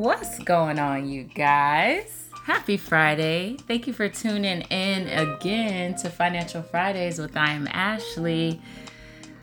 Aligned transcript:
What's 0.00 0.38
going 0.38 0.78
on, 0.78 1.10
you 1.10 1.24
guys? 1.24 2.30
Happy 2.46 2.78
Friday. 2.78 3.58
Thank 3.68 3.86
you 3.86 3.92
for 3.92 4.08
tuning 4.08 4.62
in 4.62 5.06
again 5.08 5.94
to 5.96 6.08
Financial 6.08 6.62
Fridays 6.62 7.18
with 7.18 7.36
I 7.36 7.50
am 7.50 7.68
Ashley. 7.70 8.62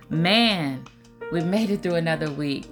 Man, 0.10 0.84
we 1.32 1.42
made 1.42 1.70
it 1.70 1.84
through 1.84 1.94
another 1.94 2.32
week. 2.32 2.66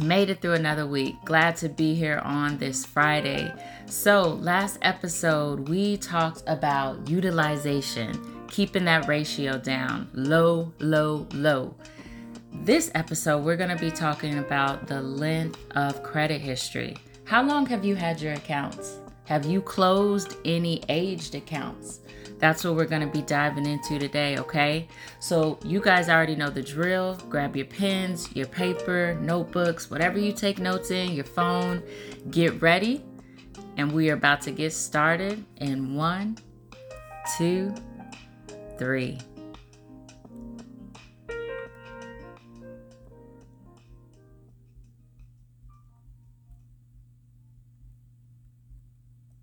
Made 0.00 0.30
it 0.30 0.42
through 0.42 0.54
another 0.54 0.84
week. 0.84 1.14
Glad 1.24 1.54
to 1.58 1.68
be 1.68 1.94
here 1.94 2.18
on 2.24 2.58
this 2.58 2.84
Friday. 2.84 3.54
So, 3.86 4.22
last 4.22 4.78
episode, 4.82 5.68
we 5.68 5.96
talked 5.96 6.42
about 6.48 7.08
utilization, 7.08 8.44
keeping 8.48 8.84
that 8.86 9.06
ratio 9.06 9.58
down 9.58 10.10
low, 10.12 10.72
low, 10.80 11.28
low. 11.34 11.72
This 12.52 12.90
episode, 12.94 13.44
we're 13.44 13.56
going 13.56 13.74
to 13.74 13.82
be 13.82 13.90
talking 13.90 14.38
about 14.38 14.86
the 14.86 15.00
length 15.00 15.58
of 15.76 16.02
credit 16.02 16.40
history. 16.40 16.96
How 17.24 17.42
long 17.42 17.64
have 17.66 17.84
you 17.84 17.94
had 17.94 18.20
your 18.20 18.34
accounts? 18.34 18.98
Have 19.24 19.46
you 19.46 19.62
closed 19.62 20.36
any 20.44 20.82
aged 20.88 21.36
accounts? 21.36 22.00
That's 22.38 22.64
what 22.64 22.74
we're 22.74 22.86
going 22.86 23.02
to 23.02 23.12
be 23.12 23.22
diving 23.22 23.66
into 23.66 23.98
today, 23.98 24.36
okay? 24.38 24.88
So, 25.20 25.58
you 25.64 25.80
guys 25.80 26.08
already 26.08 26.34
know 26.34 26.50
the 26.50 26.62
drill. 26.62 27.14
Grab 27.28 27.56
your 27.56 27.66
pens, 27.66 28.28
your 28.34 28.46
paper, 28.46 29.16
notebooks, 29.20 29.90
whatever 29.90 30.18
you 30.18 30.32
take 30.32 30.58
notes 30.58 30.90
in, 30.90 31.12
your 31.12 31.24
phone. 31.24 31.82
Get 32.30 32.60
ready. 32.60 33.04
And 33.76 33.92
we 33.92 34.10
are 34.10 34.14
about 34.14 34.42
to 34.42 34.50
get 34.50 34.72
started 34.72 35.44
in 35.58 35.94
one, 35.94 36.36
two, 37.38 37.72
three. 38.76 39.18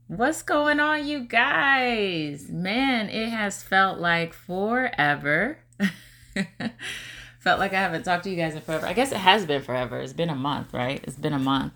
What's 0.07 0.41
going 0.41 0.79
on, 0.79 1.05
you 1.05 1.19
guys? 1.19 2.47
Man, 2.49 3.09
it 3.09 3.27
has 3.27 3.61
felt 3.61 3.99
like 3.99 4.31
forever. 4.31 5.57
felt 7.39 7.59
like 7.59 7.73
I 7.73 7.81
haven't 7.81 8.03
talked 8.03 8.23
to 8.23 8.29
you 8.29 8.37
guys 8.37 8.55
in 8.55 8.61
forever. 8.61 8.85
I 8.85 8.93
guess 8.93 9.11
it 9.11 9.17
has 9.17 9.45
been 9.45 9.61
forever. 9.61 9.99
It's 9.99 10.13
been 10.13 10.29
a 10.29 10.35
month, 10.35 10.73
right? 10.73 11.03
It's 11.03 11.17
been 11.17 11.33
a 11.33 11.39
month. 11.39 11.73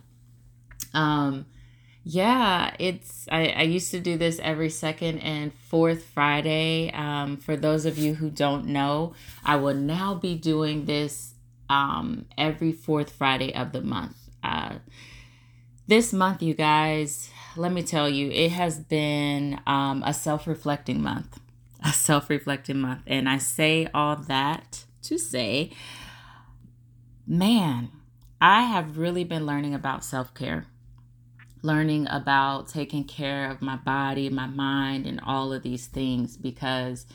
Um, 0.93 1.45
yeah, 2.05 2.73
it's 2.79 3.27
I, 3.29 3.47
I 3.47 3.61
used 3.63 3.91
to 3.91 3.99
do 3.99 4.17
this 4.17 4.39
every 4.39 4.69
second 4.69 5.19
and 5.19 5.53
fourth 5.53 6.05
Friday. 6.05 6.89
Um, 6.93 7.35
for 7.35 7.57
those 7.57 7.85
of 7.85 7.97
you 7.97 8.13
who 8.13 8.29
don't 8.29 8.67
know, 8.67 9.13
I 9.43 9.57
will 9.57 9.75
now 9.75 10.15
be 10.15 10.35
doing 10.35 10.85
this 10.85 11.33
um 11.69 12.27
every 12.37 12.71
fourth 12.71 13.11
Friday 13.11 13.53
of 13.53 13.73
the 13.73 13.81
month. 13.81 14.15
Uh 14.41 14.75
this 15.91 16.13
month, 16.13 16.41
you 16.41 16.53
guys, 16.53 17.29
let 17.57 17.73
me 17.73 17.83
tell 17.83 18.07
you, 18.07 18.31
it 18.31 18.51
has 18.53 18.79
been 18.79 19.59
um, 19.67 20.01
a 20.05 20.13
self 20.13 20.47
reflecting 20.47 21.01
month. 21.01 21.37
A 21.83 21.91
self 21.91 22.29
reflecting 22.29 22.79
month. 22.79 23.01
And 23.07 23.27
I 23.27 23.39
say 23.39 23.89
all 23.93 24.15
that 24.15 24.85
to 25.01 25.17
say, 25.17 25.71
man, 27.27 27.89
I 28.39 28.61
have 28.61 28.97
really 28.97 29.25
been 29.25 29.45
learning 29.45 29.75
about 29.75 30.05
self 30.05 30.33
care, 30.33 30.65
learning 31.61 32.07
about 32.09 32.69
taking 32.69 33.03
care 33.03 33.51
of 33.51 33.61
my 33.61 33.75
body, 33.75 34.29
my 34.29 34.47
mind, 34.47 35.05
and 35.05 35.19
all 35.25 35.51
of 35.51 35.61
these 35.61 35.87
things. 35.87 36.37
Because 36.37 37.05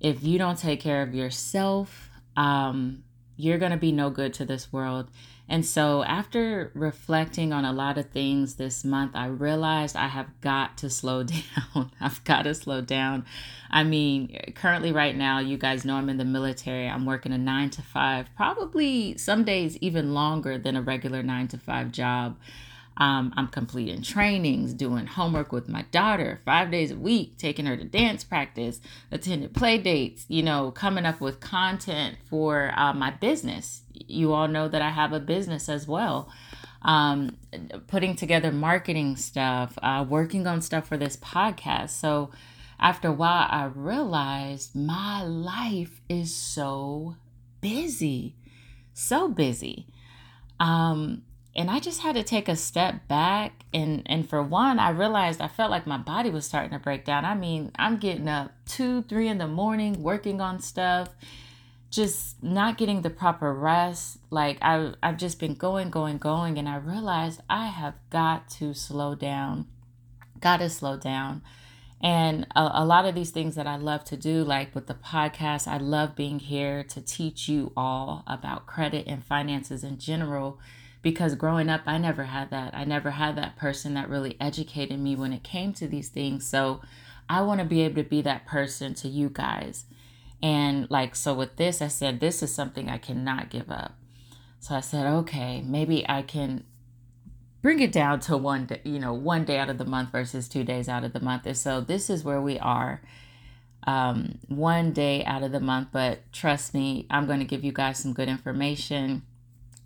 if 0.00 0.24
you 0.24 0.38
don't 0.38 0.58
take 0.58 0.80
care 0.80 1.02
of 1.02 1.14
yourself, 1.14 2.10
um, 2.36 3.04
you're 3.36 3.58
going 3.58 3.70
to 3.70 3.78
be 3.78 3.92
no 3.92 4.10
good 4.10 4.34
to 4.34 4.44
this 4.44 4.72
world. 4.72 5.08
And 5.48 5.64
so, 5.64 6.02
after 6.02 6.72
reflecting 6.74 7.52
on 7.52 7.64
a 7.64 7.72
lot 7.72 7.98
of 7.98 8.10
things 8.10 8.56
this 8.56 8.84
month, 8.84 9.12
I 9.14 9.26
realized 9.26 9.94
I 9.94 10.08
have 10.08 10.40
got 10.40 10.76
to 10.78 10.90
slow 10.90 11.22
down. 11.74 11.92
I've 12.00 12.22
got 12.24 12.42
to 12.42 12.54
slow 12.54 12.80
down. 12.80 13.24
I 13.70 13.84
mean, 13.84 14.36
currently, 14.54 14.90
right 14.90 15.16
now, 15.16 15.38
you 15.38 15.56
guys 15.56 15.84
know 15.84 15.96
I'm 15.96 16.08
in 16.08 16.16
the 16.16 16.24
military. 16.24 16.88
I'm 16.88 17.06
working 17.06 17.32
a 17.32 17.38
nine 17.38 17.70
to 17.70 17.82
five, 17.82 18.28
probably 18.36 19.16
some 19.18 19.44
days 19.44 19.76
even 19.78 20.14
longer 20.14 20.58
than 20.58 20.74
a 20.74 20.82
regular 20.82 21.22
nine 21.22 21.46
to 21.48 21.58
five 21.58 21.92
job. 21.92 22.36
Um, 22.98 23.34
I'm 23.36 23.48
completing 23.48 24.02
trainings, 24.02 24.72
doing 24.72 25.06
homework 25.06 25.52
with 25.52 25.68
my 25.68 25.82
daughter 25.90 26.40
five 26.46 26.70
days 26.70 26.90
a 26.90 26.96
week, 26.96 27.36
taking 27.36 27.66
her 27.66 27.76
to 27.76 27.84
dance 27.84 28.24
practice, 28.24 28.80
attending 29.12 29.50
play 29.50 29.78
dates, 29.78 30.24
you 30.28 30.42
know, 30.42 30.70
coming 30.70 31.04
up 31.04 31.20
with 31.20 31.38
content 31.38 32.16
for 32.28 32.72
uh, 32.74 32.94
my 32.94 33.10
business. 33.10 33.82
You 34.06 34.32
all 34.32 34.48
know 34.48 34.68
that 34.68 34.82
I 34.82 34.90
have 34.90 35.12
a 35.12 35.20
business 35.20 35.68
as 35.68 35.86
well. 35.86 36.30
Um, 36.82 37.36
putting 37.86 38.14
together 38.16 38.52
marketing 38.52 39.16
stuff, 39.16 39.76
uh, 39.82 40.04
working 40.08 40.46
on 40.46 40.62
stuff 40.62 40.86
for 40.86 40.96
this 40.96 41.16
podcast. 41.16 41.90
So 41.90 42.30
after 42.78 43.08
a 43.08 43.12
while, 43.12 43.48
I 43.50 43.64
realized 43.64 44.76
my 44.76 45.24
life 45.24 46.00
is 46.08 46.34
so 46.34 47.16
busy, 47.60 48.36
so 48.92 49.28
busy. 49.28 49.86
Um, 50.60 51.22
and 51.56 51.70
I 51.70 51.80
just 51.80 52.02
had 52.02 52.16
to 52.16 52.22
take 52.22 52.48
a 52.48 52.56
step 52.56 53.08
back 53.08 53.64
and 53.72 54.02
and 54.06 54.28
for 54.28 54.42
one 54.42 54.78
I 54.78 54.90
realized 54.90 55.40
I 55.40 55.48
felt 55.48 55.70
like 55.70 55.86
my 55.86 55.96
body 55.96 56.28
was 56.28 56.44
starting 56.44 56.72
to 56.72 56.78
break 56.78 57.04
down. 57.06 57.24
I 57.24 57.34
mean, 57.34 57.72
I'm 57.76 57.96
getting 57.96 58.28
up 58.28 58.52
2, 58.66 59.02
3 59.02 59.28
in 59.28 59.38
the 59.38 59.48
morning 59.48 60.02
working 60.02 60.40
on 60.40 60.60
stuff, 60.60 61.08
just 61.96 62.42
not 62.42 62.76
getting 62.76 63.00
the 63.00 63.10
proper 63.10 63.52
rest. 63.52 64.18
Like 64.30 64.58
I 64.60 64.92
I've 65.02 65.16
just 65.16 65.40
been 65.40 65.54
going 65.54 65.90
going 65.90 66.18
going 66.18 66.58
and 66.58 66.68
I 66.68 66.76
realized 66.76 67.40
I 67.48 67.66
have 67.66 67.94
got 68.10 68.48
to 68.50 68.74
slow 68.74 69.14
down. 69.14 69.66
Got 70.40 70.58
to 70.58 70.68
slow 70.68 70.98
down. 70.98 71.42
And 71.98 72.46
a, 72.54 72.70
a, 72.74 72.84
lot 72.84 73.06
of 73.06 73.14
these 73.14 73.30
things 73.30 73.54
that 73.54 73.66
I 73.66 73.76
love 73.76 74.04
to 74.04 74.18
do, 74.18 74.44
like 74.44 74.74
with 74.74 74.86
the 74.86 74.94
podcast, 74.94 75.66
I 75.66 75.78
love 75.78 76.14
being 76.14 76.38
here 76.38 76.84
to 76.84 77.00
teach 77.00 77.48
you 77.48 77.72
all 77.74 78.22
about 78.26 78.66
credit 78.66 79.06
and 79.06 79.24
finances 79.24 79.82
in 79.82 79.98
general 79.98 80.60
because 81.00 81.34
growing 81.34 81.70
up 81.70 81.80
I 81.86 81.96
never 81.96 82.24
had 82.24 82.50
that. 82.50 82.74
I 82.74 82.84
never 82.84 83.12
had 83.12 83.36
that 83.36 83.56
person 83.56 83.94
that 83.94 84.10
really 84.10 84.36
educated 84.38 85.00
me 85.00 85.16
when 85.16 85.32
it 85.32 85.42
came 85.42 85.72
to 85.72 85.88
these 85.88 86.10
things. 86.10 86.46
So 86.46 86.82
I 87.30 87.40
want 87.40 87.60
to 87.60 87.66
be 87.66 87.80
able 87.80 87.96
to 87.96 88.08
be 88.08 88.20
that 88.22 88.44
person 88.44 88.92
to 88.96 89.08
you 89.08 89.30
guys. 89.30 89.86
And 90.42 90.90
like 90.90 91.16
so 91.16 91.34
with 91.34 91.56
this 91.56 91.80
I 91.80 91.88
said 91.88 92.20
this 92.20 92.42
is 92.42 92.54
something 92.54 92.88
I 92.88 92.98
cannot 92.98 93.50
give 93.50 93.70
up. 93.70 93.92
So 94.60 94.74
I 94.74 94.80
said, 94.80 95.06
okay, 95.06 95.62
maybe 95.62 96.04
I 96.08 96.22
can 96.22 96.64
bring 97.62 97.80
it 97.80 97.92
down 97.92 98.20
to 98.20 98.36
one 98.36 98.66
day, 98.66 98.80
you 98.84 98.98
know, 98.98 99.12
one 99.12 99.44
day 99.44 99.58
out 99.58 99.68
of 99.68 99.78
the 99.78 99.84
month 99.84 100.12
versus 100.12 100.48
two 100.48 100.64
days 100.64 100.88
out 100.88 101.04
of 101.04 101.12
the 101.12 101.20
month. 101.20 101.46
And 101.46 101.56
so 101.56 101.80
this 101.80 102.10
is 102.10 102.24
where 102.24 102.40
we 102.40 102.58
are. 102.58 103.02
Um, 103.86 104.38
one 104.48 104.92
day 104.92 105.24
out 105.24 105.44
of 105.44 105.52
the 105.52 105.60
month, 105.60 105.88
but 105.92 106.20
trust 106.32 106.74
me, 106.74 107.06
I'm 107.10 107.26
going 107.26 107.38
to 107.38 107.44
give 107.44 107.62
you 107.62 107.72
guys 107.72 107.98
some 107.98 108.12
good 108.12 108.28
information 108.28 109.22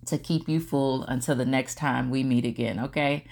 to 0.07 0.17
keep 0.17 0.49
you 0.49 0.59
full 0.59 1.03
until 1.03 1.35
the 1.35 1.45
next 1.45 1.75
time 1.75 2.09
we 2.09 2.23
meet 2.23 2.45
again, 2.45 2.79
okay? 2.79 3.25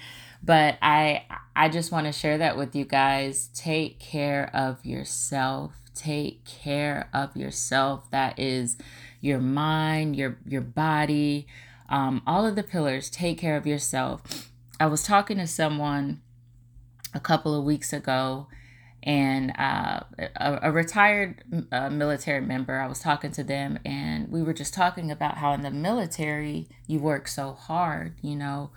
But 0.43 0.77
I 0.81 1.25
I 1.55 1.69
just 1.69 1.91
want 1.91 2.05
to 2.05 2.11
share 2.11 2.37
that 2.37 2.55
with 2.55 2.75
you 2.75 2.85
guys. 2.85 3.49
Take 3.53 3.99
care 3.99 4.49
of 4.53 4.85
yourself. 4.85 5.78
Take 5.99 6.45
care 6.45 7.09
of 7.13 7.35
yourself. 7.35 8.09
That 8.09 8.39
is 8.39 8.77
your 9.19 9.39
mind, 9.39 10.15
your 10.15 10.37
your 10.47 10.61
body, 10.61 11.45
um, 11.89 12.21
all 12.25 12.45
of 12.45 12.55
the 12.55 12.63
pillars. 12.63 13.09
Take 13.09 13.37
care 13.37 13.57
of 13.57 13.67
yourself. 13.67 14.49
I 14.79 14.85
was 14.85 15.03
talking 15.03 15.35
to 15.39 15.47
someone 15.47 16.21
a 17.13 17.19
couple 17.19 17.53
of 17.53 17.65
weeks 17.65 17.91
ago 17.91 18.47
and 19.03 19.51
uh, 19.59 19.99
a, 20.37 20.59
a, 20.63 20.71
retired 20.71 21.43
uh, 21.73 21.89
military 21.89 22.39
member. 22.39 22.79
I 22.79 22.87
was 22.87 22.99
talking 22.99 23.31
to 23.31 23.43
them, 23.43 23.77
and 23.83 24.31
we 24.31 24.41
were 24.41 24.53
just 24.53 24.73
talking 24.73 25.11
about 25.11 25.39
how 25.39 25.51
in 25.51 25.63
the 25.63 25.71
military 25.71 26.69
you 26.87 26.99
work 26.99 27.27
so 27.27 27.51
hard, 27.51 28.15
you 28.21 28.37
know, 28.37 28.71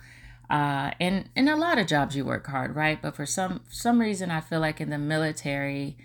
uh, 0.49 0.91
and 0.99 1.29
in 1.37 1.47
a 1.47 1.55
lot 1.55 1.77
of 1.77 1.87
jobs 1.87 2.17
you 2.17 2.25
work 2.25 2.47
hard, 2.47 2.75
right? 2.75 3.01
But 3.01 3.15
for 3.15 3.25
some 3.25 3.61
some 3.69 4.01
reason, 4.01 4.29
I 4.29 4.41
feel 4.41 4.59
like 4.59 4.81
in 4.81 4.89
the 4.89 4.97
military, 4.97 5.97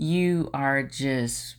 you 0.00 0.48
are 0.54 0.82
just 0.82 1.56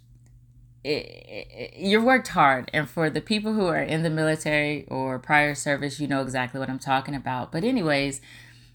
you're 0.84 2.02
worked 2.02 2.30
hard. 2.30 2.72
And 2.74 2.90
for 2.90 3.08
the 3.08 3.22
people 3.22 3.54
who 3.54 3.68
are 3.68 3.84
in 3.84 4.02
the 4.02 4.10
military 4.10 4.88
or 4.88 5.20
prior 5.20 5.54
service 5.54 6.00
you 6.00 6.08
know 6.08 6.22
exactly 6.22 6.60
what 6.60 6.70
i'm 6.70 6.80
talking 6.80 7.14
about. 7.14 7.52
But 7.52 7.64
anyways 7.64 8.20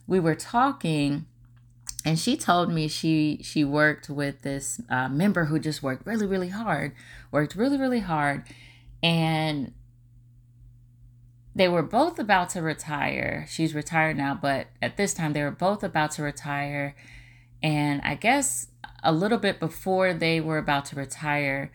we 0.07 0.21
were 0.21 0.37
talking 0.37 1.27
and 2.05 2.17
she 2.17 2.37
told 2.37 2.73
me 2.73 2.87
she 2.87 3.41
she 3.43 3.65
worked 3.65 4.09
with 4.09 4.43
this 4.43 4.81
uh, 4.89 5.09
member 5.09 5.47
who 5.47 5.59
just 5.59 5.83
worked 5.83 6.07
really 6.07 6.27
really 6.27 6.51
hard 6.51 6.93
worked 7.33 7.57
really 7.57 7.77
really 7.77 8.01
hard. 8.01 8.45
And 9.03 9.73
they 11.57 11.69
were 11.69 11.83
both 11.83 12.19
about 12.19 12.51
to 12.51 12.63
retire. 12.63 13.47
She's 13.51 13.75
retired 13.75 14.17
now 14.17 14.39
but 14.41 14.69
at 14.81 14.97
this 14.97 15.13
time 15.13 15.33
they 15.33 15.43
were 15.43 15.51
both 15.51 15.83
about 15.83 16.13
to 16.13 16.23
retire. 16.23 16.95
And 17.65 18.01
i 18.05 18.15
guess 18.15 18.69
a 19.07 19.13
little 19.13 19.39
bit 19.39 19.61
before 19.61 20.13
they 20.13 20.41
were 20.41 20.59
about 20.59 20.85
to 20.87 20.97
retire 20.97 21.71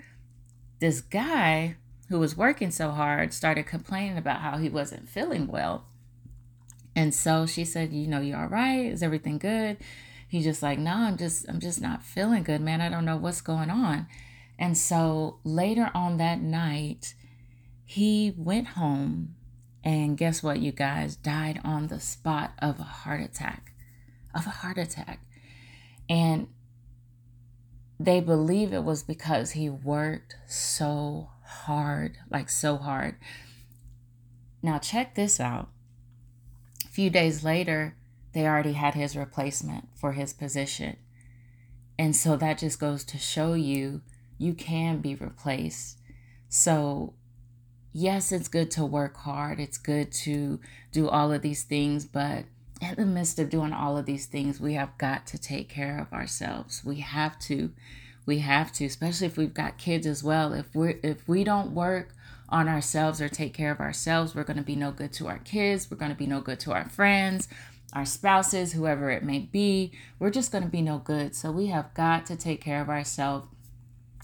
this 0.79 1.01
guy 1.01 1.75
who 2.09 2.19
was 2.19 2.35
working 2.35 2.71
so 2.71 2.91
hard 2.91 3.33
started 3.33 3.65
complaining 3.65 4.17
about 4.17 4.41
how 4.41 4.57
he 4.57 4.69
wasn't 4.69 5.07
feeling 5.09 5.47
well 5.47 5.85
And 6.95 7.13
so 7.13 7.45
she 7.45 7.63
said, 7.65 7.93
You 7.93 8.07
know, 8.07 8.19
you 8.19 8.35
all 8.35 8.47
right? 8.47 8.85
Is 8.85 9.01
everything 9.01 9.37
good? 9.37 9.77
He's 10.27 10.43
just 10.43 10.61
like, 10.61 10.77
No, 10.79 10.93
I'm 10.93 11.17
just, 11.17 11.47
I'm 11.47 11.59
just 11.59 11.81
not 11.81 12.03
feeling 12.03 12.43
good, 12.43 12.61
man. 12.61 12.81
I 12.81 12.89
don't 12.89 13.05
know 13.05 13.17
what's 13.17 13.41
going 13.41 13.69
on. 13.69 14.07
And 14.59 14.77
so 14.77 15.39
later 15.43 15.89
on 15.93 16.17
that 16.17 16.41
night, 16.41 17.15
he 17.85 18.33
went 18.37 18.69
home 18.69 19.35
and 19.83 20.17
guess 20.17 20.43
what, 20.43 20.59
you 20.59 20.71
guys? 20.71 21.15
Died 21.15 21.59
on 21.63 21.87
the 21.87 21.99
spot 21.99 22.51
of 22.59 22.79
a 22.79 22.83
heart 22.83 23.21
attack. 23.21 23.73
Of 24.35 24.45
a 24.45 24.51
heart 24.51 24.77
attack. 24.77 25.21
And 26.09 26.47
they 28.05 28.19
believe 28.19 28.73
it 28.73 28.83
was 28.83 29.03
because 29.03 29.51
he 29.51 29.69
worked 29.69 30.35
so 30.47 31.29
hard, 31.43 32.17
like 32.29 32.49
so 32.49 32.77
hard. 32.77 33.15
Now, 34.63 34.79
check 34.79 35.15
this 35.15 35.39
out. 35.39 35.69
A 36.85 36.87
few 36.87 37.09
days 37.09 37.43
later, 37.43 37.95
they 38.33 38.45
already 38.45 38.73
had 38.73 38.95
his 38.95 39.15
replacement 39.15 39.89
for 39.95 40.13
his 40.13 40.33
position. 40.33 40.97
And 41.97 42.15
so 42.15 42.35
that 42.37 42.57
just 42.57 42.79
goes 42.79 43.03
to 43.05 43.17
show 43.17 43.53
you 43.53 44.01
you 44.37 44.53
can 44.53 44.99
be 44.99 45.13
replaced. 45.13 45.99
So, 46.49 47.13
yes, 47.93 48.31
it's 48.31 48.47
good 48.47 48.71
to 48.71 48.85
work 48.85 49.17
hard, 49.17 49.59
it's 49.59 49.77
good 49.77 50.11
to 50.23 50.59
do 50.91 51.07
all 51.07 51.31
of 51.31 51.41
these 51.41 51.63
things, 51.63 52.05
but 52.05 52.45
in 52.81 52.95
the 52.95 53.05
midst 53.05 53.37
of 53.39 53.49
doing 53.49 53.73
all 53.73 53.97
of 53.97 54.05
these 54.05 54.25
things, 54.25 54.59
we 54.59 54.73
have 54.73 54.97
got 54.97 55.27
to 55.27 55.37
take 55.37 55.69
care 55.69 55.99
of 55.99 56.11
ourselves. 56.11 56.83
We 56.83 56.97
have 56.97 57.37
to. 57.39 57.71
We 58.25 58.39
have 58.39 58.71
to, 58.73 58.85
especially 58.85 59.27
if 59.27 59.37
we've 59.37 59.53
got 59.53 59.79
kids 59.79 60.05
as 60.05 60.23
well. 60.23 60.53
If 60.53 60.73
we're 60.75 60.99
if 61.03 61.27
we 61.27 61.43
don't 61.43 61.71
work 61.71 62.13
on 62.49 62.67
ourselves 62.67 63.21
or 63.21 63.29
take 63.29 63.53
care 63.53 63.71
of 63.71 63.79
ourselves, 63.79 64.35
we're 64.35 64.43
going 64.43 64.57
to 64.57 64.63
be 64.63 64.75
no 64.75 64.91
good 64.91 65.13
to 65.13 65.27
our 65.27 65.39
kids. 65.39 65.89
We're 65.89 65.97
going 65.97 66.11
to 66.11 66.17
be 66.17 66.27
no 66.27 66.39
good 66.39 66.59
to 66.61 66.73
our 66.73 66.87
friends, 66.87 67.47
our 67.93 68.05
spouses, 68.05 68.73
whoever 68.73 69.09
it 69.09 69.23
may 69.23 69.39
be. 69.39 69.91
We're 70.19 70.29
just 70.29 70.51
going 70.51 70.63
to 70.63 70.69
be 70.69 70.81
no 70.81 70.99
good. 70.99 71.35
So 71.35 71.51
we 71.51 71.67
have 71.67 71.93
got 71.93 72.25
to 72.27 72.35
take 72.35 72.61
care 72.61 72.81
of 72.81 72.89
ourselves. 72.89 73.47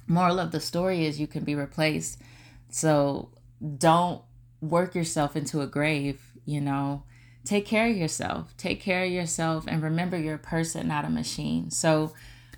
Moral 0.07 0.39
of 0.39 0.51
the 0.51 0.59
story 0.59 1.05
is 1.05 1.19
you 1.19 1.27
can 1.27 1.43
be 1.43 1.55
replaced. 1.55 2.21
So 2.69 3.29
don't 3.77 4.21
work 4.61 4.93
yourself 4.93 5.35
into 5.35 5.61
a 5.61 5.67
grave, 5.67 6.21
you 6.45 6.61
know 6.61 7.03
take 7.47 7.65
care 7.65 7.89
of 7.89 7.95
yourself. 7.95 8.53
Take 8.57 8.81
care 8.81 9.05
of 9.05 9.11
yourself 9.11 9.65
and 9.67 9.81
remember 9.81 10.17
you're 10.17 10.35
a 10.35 10.39
person, 10.39 10.87
not 10.89 11.05
a 11.05 11.09
machine. 11.09 11.71
So 11.71 12.13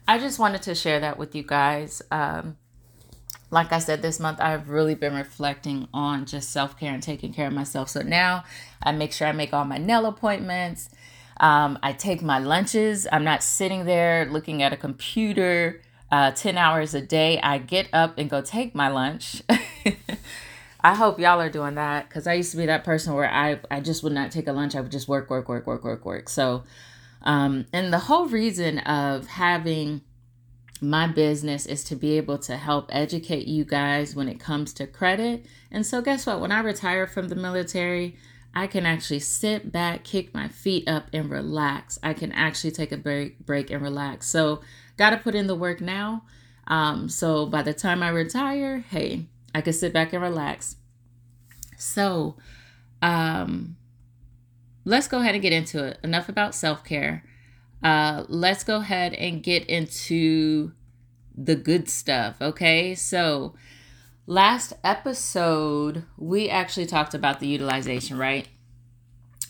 I 0.08 0.18
just 0.18 0.40
wanted 0.40 0.64
to 0.64 0.76
share 0.76 1.00
that 1.00 1.18
with 1.20 1.36
you 1.36 1.44
guys. 1.44 2.02
Um, 2.10 2.58
like 3.52 3.72
I 3.72 3.80
said, 3.80 4.02
this 4.02 4.20
month 4.20 4.42
I've 4.42 4.70
really 4.70 4.96
been 4.96 5.14
reflecting 5.14 5.88
on 5.94 6.26
just 6.26 6.50
self 6.52 6.78
care 6.80 6.94
and 6.94 7.04
taking 7.04 7.34
care 7.34 7.48
of 7.48 7.54
myself. 7.54 7.90
So 7.90 8.02
now 8.02 8.44
I 8.82 8.92
make 8.92 9.14
sure 9.14 9.28
I 9.28 9.32
make 9.32 9.54
all 9.54 9.66
my 9.66 9.78
nail 9.78 10.06
appointments. 10.08 10.90
Um, 11.40 11.78
I 11.84 11.94
take 11.94 12.22
my 12.22 12.40
lunches. 12.40 13.08
I'm 13.12 13.24
not 13.24 13.44
sitting 13.44 13.86
there 13.86 14.26
looking 14.26 14.62
at 14.64 14.74
a 14.74 14.78
computer 14.78 15.82
uh, 16.12 16.32
10 16.32 16.58
hours 16.58 16.94
a 16.96 17.02
day. 17.02 17.40
I 17.42 17.60
get 17.60 17.88
up 17.94 18.18
and 18.18 18.30
go 18.30 18.42
take 18.42 18.74
my 18.74 18.90
lunch. 18.90 19.44
I 20.82 20.96
hope 20.96 21.20
y'all 21.20 21.42
are 21.42 21.50
doing 21.50 21.76
that 21.76 22.08
because 22.08 22.26
I 22.26 22.34
used 22.34 22.52
to 22.52 22.58
be 22.58 22.66
that 22.68 22.84
person 22.84 23.14
where 23.14 23.30
I, 23.30 23.60
I 23.70 23.82
just 23.82 24.02
would 24.04 24.14
not 24.14 24.32
take 24.32 24.48
a 24.48 24.54
lunch. 24.54 24.76
I 24.76 24.82
would 24.82 24.92
just 24.92 25.08
work, 25.08 25.30
work, 25.30 25.50
work, 25.50 25.68
work, 25.68 25.84
work, 25.84 26.06
work. 26.06 26.30
So, 26.30 26.64
um, 27.24 27.66
and 27.74 27.92
the 27.92 28.00
whole 28.00 28.28
reason 28.28 28.80
of 28.80 29.28
having 29.28 30.02
my 30.82 31.08
business 31.08 31.66
is 31.66 31.84
to 31.86 31.96
be 31.96 32.16
able 32.16 32.38
to 32.38 32.56
help 32.56 32.90
educate 32.94 33.46
you 33.46 33.66
guys 33.66 34.16
when 34.16 34.30
it 34.30 34.40
comes 34.40 34.72
to 34.74 34.88
credit. 34.88 35.46
And 35.70 35.86
so, 35.86 36.02
guess 36.02 36.26
what? 36.26 36.40
When 36.40 36.54
I 36.54 36.62
retire 36.62 37.06
from 37.06 37.28
the 37.28 37.36
military, 37.36 38.16
I 38.56 38.68
can 38.68 38.86
actually 38.86 39.20
sit 39.20 39.74
back, 39.74 40.06
kick 40.06 40.34
my 40.34 40.48
feet 40.48 40.88
up, 40.88 41.08
and 41.12 41.30
relax. 41.30 42.00
I 42.02 42.14
can 42.14 42.32
actually 42.32 42.72
take 42.72 42.94
a 42.94 42.98
break, 42.98 43.46
break 43.46 43.70
and 43.70 43.82
relax. 43.82 44.28
So, 44.28 44.62
got 44.96 45.10
to 45.10 45.18
put 45.18 45.36
in 45.36 45.48
the 45.48 45.56
work 45.56 45.82
now. 45.82 46.24
Um, 46.70 47.10
so 47.10 47.48
by 47.48 47.64
the 47.64 47.74
time 47.74 48.04
I 48.04 48.10
retire, 48.10 48.86
hey, 48.90 49.26
I 49.54 49.62
could 49.62 49.76
sit 49.76 49.94
back 49.94 50.14
and 50.14 50.22
relax. 50.22 50.76
So, 51.78 52.36
um, 53.02 53.78
let's 54.86 55.08
go 55.08 55.20
ahead 55.20 55.36
and 55.36 55.42
get 55.42 55.54
into 55.54 55.84
it. 55.86 56.00
Enough 56.04 56.30
about 56.30 56.56
self 56.56 56.84
care. 56.84 57.24
Uh, 57.84 58.26
let's 58.28 58.64
go 58.64 58.78
ahead 58.78 59.14
and 59.14 59.42
get 59.42 59.66
into 59.68 60.74
the 61.36 61.56
good 61.56 61.90
stuff. 61.90 62.36
Okay. 62.42 62.96
So, 62.96 63.56
last 64.28 64.74
episode, 64.84 66.04
we 66.18 66.50
actually 66.50 66.86
talked 66.86 67.14
about 67.14 67.40
the 67.40 67.48
utilization, 67.48 68.18
right? 68.18 68.48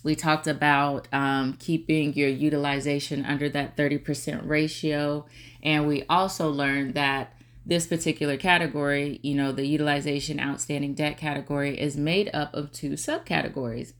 We 0.03 0.15
talked 0.15 0.47
about 0.47 1.07
um, 1.11 1.57
keeping 1.59 2.13
your 2.13 2.29
utilization 2.29 3.25
under 3.25 3.49
that 3.49 3.75
30% 3.75 4.47
ratio. 4.47 5.25
And 5.61 5.87
we 5.87 6.03
also 6.07 6.49
learned 6.49 6.93
that 6.93 7.33
this 7.65 7.85
particular 7.85 8.37
category, 8.37 9.19
you 9.21 9.35
know, 9.35 9.51
the 9.51 9.65
utilization 9.65 10.39
outstanding 10.39 10.93
debt 10.93 11.17
category 11.17 11.79
is 11.79 11.97
made 11.97 12.29
up 12.33 12.53
of 12.53 12.71
two 12.71 12.91
subcategories. 12.91 13.93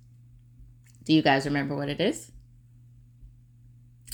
Do 1.03 1.13
you 1.13 1.21
guys 1.21 1.45
remember 1.45 1.75
what 1.75 1.89
it 1.89 1.99
is? 1.99 2.31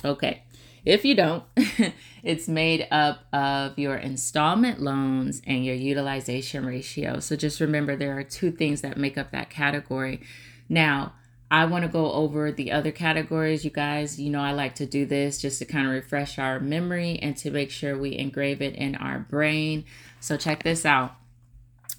Okay. 0.03 0.43
If 0.85 1.03
you 1.03 1.15
don't, 1.15 1.43
it's 2.23 2.47
made 2.47 2.87
up 2.91 3.25
of 3.33 3.77
your 3.79 3.95
installment 3.95 4.81
loans 4.81 5.41
and 5.47 5.65
your 5.65 5.75
utilization 5.75 6.65
ratio. 6.65 7.19
So 7.19 7.35
just 7.35 7.59
remember 7.59 7.95
there 7.95 8.17
are 8.17 8.23
two 8.23 8.51
things 8.51 8.81
that 8.81 8.97
make 8.97 9.17
up 9.17 9.31
that 9.31 9.49
category. 9.49 10.21
Now, 10.69 11.13
I 11.51 11.65
want 11.65 11.83
to 11.83 11.89
go 11.89 12.11
over 12.11 12.51
the 12.51 12.71
other 12.71 12.91
categories, 12.91 13.63
you 13.63 13.71
guys. 13.71 14.19
You 14.19 14.29
know, 14.31 14.41
I 14.41 14.51
like 14.51 14.75
to 14.75 14.85
do 14.85 15.05
this 15.05 15.39
just 15.39 15.59
to 15.59 15.65
kind 15.65 15.85
of 15.85 15.93
refresh 15.93 16.39
our 16.39 16.59
memory 16.59 17.19
and 17.21 17.37
to 17.37 17.51
make 17.51 17.71
sure 17.71 17.97
we 17.97 18.17
engrave 18.17 18.61
it 18.61 18.75
in 18.75 18.95
our 18.95 19.19
brain. 19.19 19.85
So, 20.19 20.37
check 20.37 20.63
this 20.63 20.85
out 20.85 21.15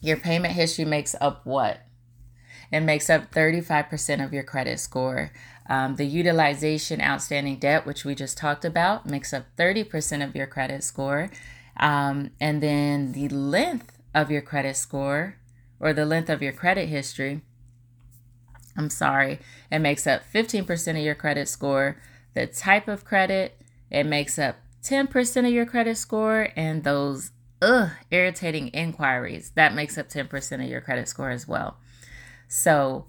your 0.00 0.16
payment 0.16 0.54
history 0.54 0.84
makes 0.84 1.14
up 1.20 1.44
what? 1.44 1.80
It 2.72 2.80
makes 2.80 3.08
up 3.08 3.32
35% 3.32 4.24
of 4.24 4.32
your 4.32 4.42
credit 4.42 4.80
score. 4.80 5.32
Um, 5.68 5.96
the 5.96 6.04
utilization 6.04 7.00
outstanding 7.00 7.58
debt, 7.58 7.86
which 7.86 8.04
we 8.04 8.14
just 8.14 8.38
talked 8.38 8.64
about, 8.64 9.06
makes 9.06 9.32
up 9.32 9.44
30% 9.56 10.24
of 10.24 10.36
your 10.36 10.46
credit 10.46 10.84
score. 10.84 11.30
Um, 11.76 12.30
and 12.40 12.62
then 12.62 13.12
the 13.12 13.28
length 13.28 13.98
of 14.14 14.30
your 14.30 14.42
credit 14.42 14.76
score 14.76 15.36
or 15.78 15.92
the 15.92 16.06
length 16.06 16.30
of 16.30 16.42
your 16.42 16.52
credit 16.52 16.88
history 16.88 17.42
I'm 18.76 18.90
sorry, 18.90 19.38
it 19.70 19.78
makes 19.78 20.06
up 20.06 20.22
15% 20.32 20.90
of 20.90 20.96
your 21.04 21.14
credit 21.14 21.48
score. 21.48 21.96
The 22.34 22.46
type 22.46 22.88
of 22.88 23.04
credit, 23.04 23.60
it 23.90 24.04
makes 24.04 24.38
up 24.38 24.56
10% 24.82 25.46
of 25.46 25.52
your 25.52 25.66
credit 25.66 25.96
score. 25.96 26.48
And 26.56 26.84
those 26.84 27.30
ugh, 27.62 27.90
irritating 28.10 28.68
inquiries, 28.68 29.52
that 29.54 29.74
makes 29.74 29.96
up 29.98 30.08
10% 30.08 30.62
of 30.62 30.68
your 30.68 30.80
credit 30.80 31.08
score 31.08 31.30
as 31.30 31.48
well. 31.48 31.78
So, 32.48 33.06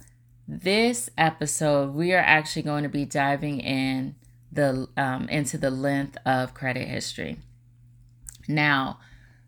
this 0.48 1.10
episode, 1.18 1.94
we 1.94 2.14
are 2.14 2.24
actually 2.24 2.62
going 2.62 2.84
to 2.84 2.90
be 2.90 3.04
diving 3.04 3.60
in 3.60 4.16
the 4.52 4.88
um, 4.96 5.28
into 5.28 5.58
the 5.58 5.70
length 5.70 6.18
of 6.26 6.54
credit 6.54 6.88
history. 6.88 7.38
Now, 8.48 9.00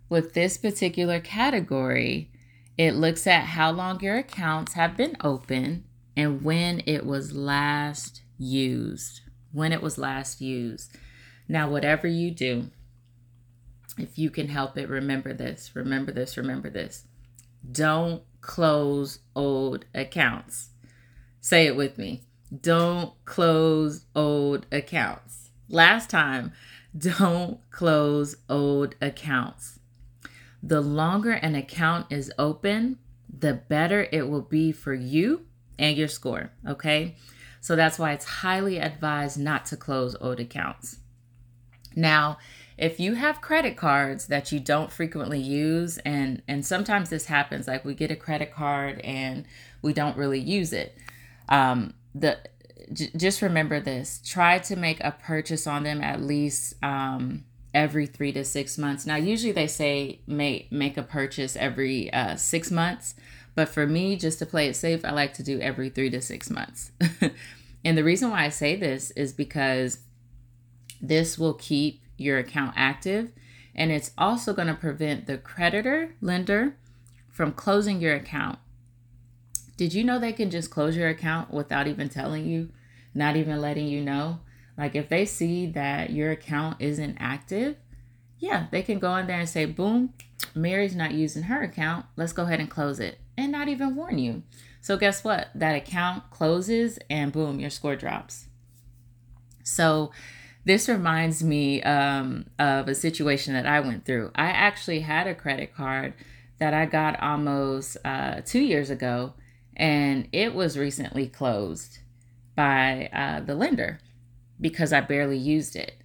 with 0.09 0.33
this 0.33 0.57
particular 0.57 1.21
category, 1.21 2.29
it 2.77 2.95
looks 2.95 3.25
at 3.27 3.45
how 3.45 3.71
long 3.71 4.01
your 4.01 4.17
accounts 4.17 4.73
have 4.73 4.97
been 4.97 5.15
open 5.21 5.85
and 6.19 6.41
when 6.41 6.83
it 6.85 7.05
was 7.05 7.31
last 7.31 8.23
used. 8.37 9.21
When 9.53 9.71
it 9.71 9.81
was 9.81 9.97
last 9.97 10.41
used. 10.41 10.93
Now, 11.47 11.69
whatever 11.69 12.07
you 12.07 12.29
do, 12.29 12.71
if 13.97 14.19
you 14.19 14.29
can 14.29 14.49
help 14.49 14.77
it, 14.77 14.89
remember 14.89 15.33
this, 15.33 15.71
remember 15.75 16.11
this, 16.11 16.35
remember 16.35 16.69
this. 16.69 17.05
Don't 17.71 18.21
close 18.41 19.19
old 19.33 19.85
accounts. 19.95 20.71
Say 21.39 21.67
it 21.67 21.77
with 21.77 21.97
me. 21.97 22.23
Don't 22.61 23.13
close 23.23 24.03
old 24.13 24.65
accounts. 24.73 25.51
Last 25.69 26.09
time, 26.09 26.51
don't 26.97 27.59
close 27.71 28.35
old 28.49 28.95
accounts. 29.01 29.79
The 30.61 30.81
longer 30.81 31.31
an 31.31 31.55
account 31.55 32.07
is 32.09 32.29
open, 32.37 32.99
the 33.29 33.53
better 33.53 34.09
it 34.11 34.27
will 34.27 34.41
be 34.41 34.73
for 34.73 34.93
you 34.93 35.45
and 35.79 35.97
your 35.97 36.07
score. 36.07 36.51
Okay. 36.67 37.15
So 37.61 37.75
that's 37.75 37.97
why 37.97 38.13
it's 38.13 38.25
highly 38.25 38.77
advised 38.77 39.39
not 39.39 39.65
to 39.67 39.77
close 39.77 40.15
old 40.21 40.39
accounts. 40.39 40.97
Now, 41.95 42.37
if 42.77 42.99
you 42.99 43.15
have 43.15 43.41
credit 43.41 43.75
cards 43.75 44.27
that 44.27 44.51
you 44.51 44.59
don't 44.59 44.91
frequently 44.91 45.39
use, 45.39 45.97
and 45.99 46.41
and 46.47 46.65
sometimes 46.65 47.09
this 47.09 47.25
happens, 47.25 47.67
like 47.67 47.83
we 47.83 47.93
get 47.93 48.11
a 48.11 48.15
credit 48.15 48.53
card 48.53 49.01
and 49.01 49.45
we 49.81 49.91
don't 49.91 50.15
really 50.15 50.39
use 50.39 50.71
it. 50.71 50.95
Um, 51.49 51.93
the 52.15 52.37
j- 52.93 53.11
just 53.17 53.41
remember 53.41 53.81
this: 53.81 54.21
try 54.25 54.59
to 54.59 54.77
make 54.77 55.01
a 55.03 55.11
purchase 55.11 55.67
on 55.67 55.83
them 55.83 56.01
at 56.01 56.21
least 56.21 56.75
um, 56.81 57.43
every 57.73 58.05
three 58.05 58.31
to 58.31 58.45
six 58.45 58.77
months. 58.77 59.05
Now, 59.05 59.17
usually 59.17 59.51
they 59.51 59.67
say 59.67 60.21
make 60.25 60.71
make 60.71 60.95
a 60.95 61.03
purchase 61.03 61.57
every 61.57 62.11
uh, 62.13 62.37
six 62.37 62.71
months, 62.71 63.15
but 63.59 63.67
for 63.67 63.85
me, 63.85 64.15
just 64.15 64.39
to 64.39 64.45
play 64.45 64.69
it 64.69 64.75
safe, 64.77 65.03
I 65.03 65.11
like 65.11 65.33
to 65.33 65.43
do 65.43 65.59
every 65.59 65.89
three 65.89 66.09
to 66.11 66.21
six 66.21 66.49
months. 66.49 66.93
And 67.83 67.97
the 67.97 68.05
reason 68.05 68.31
why 68.31 68.45
I 68.45 68.49
say 68.49 68.77
this 68.77 69.11
is 69.11 69.33
because 69.33 69.99
this 71.01 71.37
will 71.37 71.55
keep 71.55 72.01
your 72.15 72.37
account 72.37 72.73
active 72.77 73.33
and 73.75 73.91
it's 73.91 74.11
also 74.17 74.53
going 74.53 74.69
to 74.69 74.73
prevent 74.73 75.27
the 75.27 75.37
creditor, 75.37 76.15
lender, 76.21 76.77
from 77.29 77.51
closing 77.51 77.99
your 77.99 78.15
account. 78.15 78.59
Did 79.75 79.93
you 79.93 80.05
know 80.05 80.19
they 80.19 80.31
can 80.31 80.49
just 80.49 80.71
close 80.71 80.95
your 80.95 81.09
account 81.09 81.51
without 81.51 81.87
even 81.87 82.07
telling 82.07 82.45
you, 82.45 82.69
not 83.13 83.35
even 83.35 83.59
letting 83.59 83.87
you 83.87 83.99
know? 83.99 84.39
Like 84.77 84.95
if 84.95 85.09
they 85.09 85.25
see 85.25 85.67
that 85.67 86.11
your 86.11 86.31
account 86.31 86.77
isn't 86.79 87.17
active, 87.19 87.75
yeah, 88.37 88.67
they 88.71 88.83
can 88.83 88.99
go 88.99 89.17
in 89.17 89.27
there 89.27 89.41
and 89.41 89.49
say, 89.49 89.65
boom, 89.65 90.13
Mary's 90.55 90.95
not 90.95 91.11
using 91.11 91.43
her 91.43 91.61
account. 91.61 92.05
Let's 92.15 92.31
go 92.31 92.43
ahead 92.43 92.61
and 92.61 92.69
close 92.69 93.01
it 93.01 93.19
and 93.39 93.51
not 93.51 93.69
even 93.69 93.95
warn 93.95 94.17
you. 94.17 94.43
So, 94.81 94.97
guess 94.97 95.23
what? 95.23 95.47
That 95.55 95.75
account 95.75 96.29
closes 96.29 96.99
and 97.09 97.31
boom, 97.31 97.59
your 97.59 97.69
score 97.69 97.95
drops. 97.95 98.47
So, 99.63 100.11
this 100.65 100.89
reminds 100.89 101.43
me 101.43 101.81
um, 101.83 102.45
of 102.59 102.87
a 102.87 102.95
situation 102.95 103.53
that 103.53 103.65
I 103.65 103.79
went 103.79 104.05
through. 104.05 104.31
I 104.35 104.47
actually 104.47 104.99
had 104.99 105.25
a 105.25 105.33
credit 105.33 105.73
card 105.73 106.13
that 106.59 106.73
I 106.73 106.85
got 106.85 107.21
almost 107.21 107.97
uh, 108.03 108.41
two 108.45 108.59
years 108.59 108.89
ago, 108.89 109.33
and 109.75 110.27
it 110.31 110.53
was 110.53 110.77
recently 110.77 111.27
closed 111.27 111.99
by 112.55 113.09
uh, 113.13 113.39
the 113.39 113.55
lender 113.55 113.99
because 114.59 114.91
I 114.91 114.99
barely 115.01 115.37
used 115.37 115.75
it. 115.75 115.95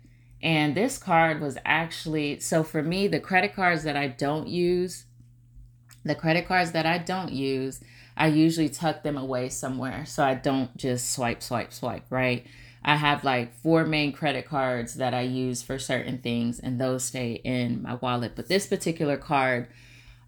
And 0.41 0.77
this 0.77 0.99
card 0.99 1.41
was 1.41 1.59
actually 1.65 2.39
so 2.41 2.63
for 2.63 2.83
me, 2.83 3.09
the 3.09 3.19
credit 3.19 3.55
cards 3.55 3.83
that 3.85 3.97
I 3.97 4.09
don't 4.09 4.47
use, 4.47 5.07
the 6.05 6.15
credit 6.15 6.47
cards 6.47 6.73
that 6.73 6.87
I 6.87 6.99
don't 6.99 7.33
use, 7.33 7.81
I 8.17 8.29
usually 8.29 8.69
tuck 8.69 9.03
them 9.03 9.17
away 9.17 9.49
somewhere 9.49 10.05
so 10.07 10.23
I 10.23 10.35
don't 10.35 10.77
just 10.77 11.13
swipe, 11.13 11.43
swipe, 11.43 11.73
swipe, 11.73 12.05
right? 12.11 12.47
I 12.85 12.97
have 12.97 13.25
like 13.25 13.55
four 13.55 13.85
main 13.85 14.13
credit 14.13 14.47
cards 14.47 14.95
that 14.97 15.15
I 15.15 15.23
use 15.23 15.63
for 15.63 15.79
certain 15.79 16.19
things, 16.19 16.61
and 16.61 16.79
those 16.79 17.05
stay 17.05 17.41
in 17.43 17.83
my 17.83 17.95
wallet. 17.95 18.33
But 18.37 18.49
this 18.49 18.67
particular 18.67 19.17
card, 19.17 19.69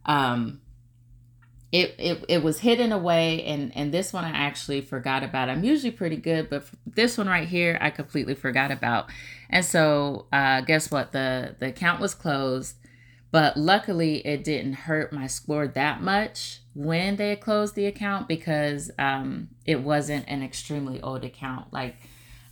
um, 0.06 0.62
it, 1.70 1.94
it 1.98 2.24
it 2.28 2.42
was 2.42 2.60
hidden 2.60 2.92
away, 2.92 3.44
and 3.44 3.76
and 3.76 3.92
this 3.92 4.10
one 4.12 4.24
I 4.24 4.30
actually 4.30 4.80
forgot 4.80 5.22
about. 5.22 5.50
I'm 5.50 5.64
usually 5.64 5.90
pretty 5.90 6.16
good, 6.16 6.48
but 6.48 6.64
this 6.86 7.18
one 7.18 7.26
right 7.26 7.46
here 7.46 7.76
I 7.80 7.90
completely 7.90 8.34
forgot 8.34 8.70
about. 8.70 9.10
And 9.50 9.64
so, 9.64 10.26
uh, 10.32 10.62
guess 10.62 10.90
what? 10.90 11.12
the 11.12 11.56
The 11.58 11.68
account 11.68 12.00
was 12.00 12.14
closed, 12.14 12.76
but 13.36 13.54
luckily 13.54 14.26
it 14.26 14.42
didn't 14.42 14.72
hurt 14.72 15.12
my 15.12 15.26
score 15.26 15.68
that 15.68 16.00
much 16.00 16.60
when 16.72 17.16
they 17.16 17.36
closed 17.36 17.74
the 17.74 17.84
account 17.84 18.26
because 18.26 18.90
um, 18.98 19.48
it 19.66 19.82
wasn't 19.82 20.24
an 20.26 20.42
extremely 20.42 21.02
old 21.02 21.22
account. 21.22 21.70
Like 21.70 21.96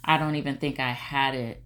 I 0.04 0.18
don't 0.18 0.34
even 0.34 0.58
think 0.58 0.78
I 0.78 0.90
had 0.90 1.34
it 1.34 1.62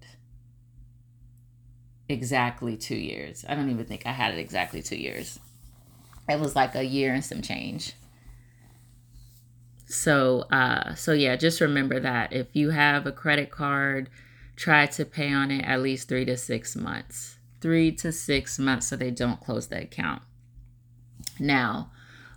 exactly 2.08 2.76
two 2.76 2.94
years. 2.94 3.44
I 3.48 3.56
don't 3.56 3.70
even 3.70 3.86
think 3.86 4.06
I 4.06 4.12
had 4.12 4.34
it 4.34 4.38
exactly 4.38 4.82
two 4.82 4.94
years. 4.94 5.40
It 6.28 6.38
was 6.38 6.54
like 6.54 6.76
a 6.76 6.84
year 6.84 7.12
and 7.12 7.24
some 7.24 7.42
change. 7.42 7.94
So, 9.86 10.42
uh, 10.42 10.94
so 10.94 11.12
yeah, 11.12 11.34
just 11.34 11.60
remember 11.60 11.98
that 11.98 12.32
if 12.32 12.54
you 12.54 12.70
have 12.70 13.04
a 13.04 13.10
credit 13.10 13.50
card, 13.50 14.10
try 14.54 14.86
to 14.86 15.04
pay 15.04 15.32
on 15.32 15.50
it 15.50 15.64
at 15.64 15.82
least 15.82 16.08
three 16.08 16.24
to 16.26 16.36
six 16.36 16.76
months. 16.76 17.37
Three 17.60 17.92
to 17.92 18.12
six 18.12 18.58
months 18.58 18.88
so 18.88 18.96
they 18.96 19.10
don't 19.10 19.40
close 19.40 19.68
the 19.68 19.82
account. 19.82 20.22
Now, 21.40 21.90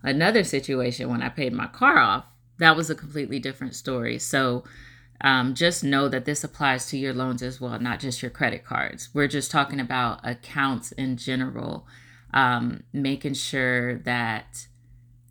another 0.03 0.43
situation 0.43 1.09
when 1.09 1.21
I 1.21 1.29
paid 1.29 1.53
my 1.53 1.67
car 1.67 1.97
off, 1.97 2.25
that 2.57 2.75
was 2.75 2.89
a 2.89 2.95
completely 2.95 3.39
different 3.39 3.75
story. 3.75 4.19
So, 4.19 4.63
um, 5.21 5.53
just 5.53 5.83
know 5.83 6.07
that 6.07 6.25
this 6.25 6.43
applies 6.43 6.87
to 6.87 6.97
your 6.97 7.13
loans 7.13 7.43
as 7.43 7.61
well, 7.61 7.79
not 7.79 7.99
just 7.99 8.21
your 8.21 8.31
credit 8.31 8.65
cards. 8.65 9.09
We're 9.13 9.27
just 9.27 9.51
talking 9.51 9.79
about 9.79 10.27
accounts 10.27 10.91
in 10.93 11.17
general, 11.17 11.87
um, 12.33 12.83
making 12.91 13.35
sure 13.35 13.99
that 13.99 14.67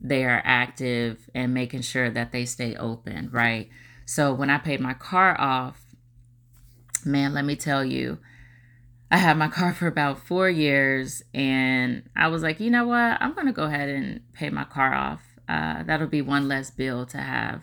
they 0.00 0.24
are 0.24 0.42
active 0.44 1.28
and 1.34 1.52
making 1.52 1.82
sure 1.82 2.08
that 2.10 2.32
they 2.32 2.44
stay 2.44 2.76
open, 2.76 3.30
right? 3.32 3.68
So 4.06 4.32
when 4.32 4.50
I 4.50 4.58
paid 4.58 4.80
my 4.80 4.94
car 4.94 5.38
off, 5.40 5.84
man, 7.04 7.34
let 7.34 7.44
me 7.44 7.56
tell 7.56 7.84
you, 7.84 8.18
I 9.10 9.16
had 9.16 9.36
my 9.36 9.48
car 9.48 9.74
for 9.74 9.86
about 9.86 10.20
four 10.20 10.48
years 10.48 11.22
and 11.34 12.04
I 12.14 12.28
was 12.28 12.42
like, 12.42 12.60
you 12.60 12.70
know 12.70 12.86
what? 12.86 13.20
I'm 13.20 13.34
going 13.34 13.46
to 13.46 13.52
go 13.52 13.64
ahead 13.64 13.88
and 13.88 14.20
pay 14.32 14.50
my 14.50 14.64
car 14.64 14.94
off. 14.94 15.22
Uh, 15.48 15.82
that'll 15.82 16.06
be 16.06 16.22
one 16.22 16.46
less 16.46 16.70
bill 16.70 17.06
to 17.06 17.18
have 17.18 17.62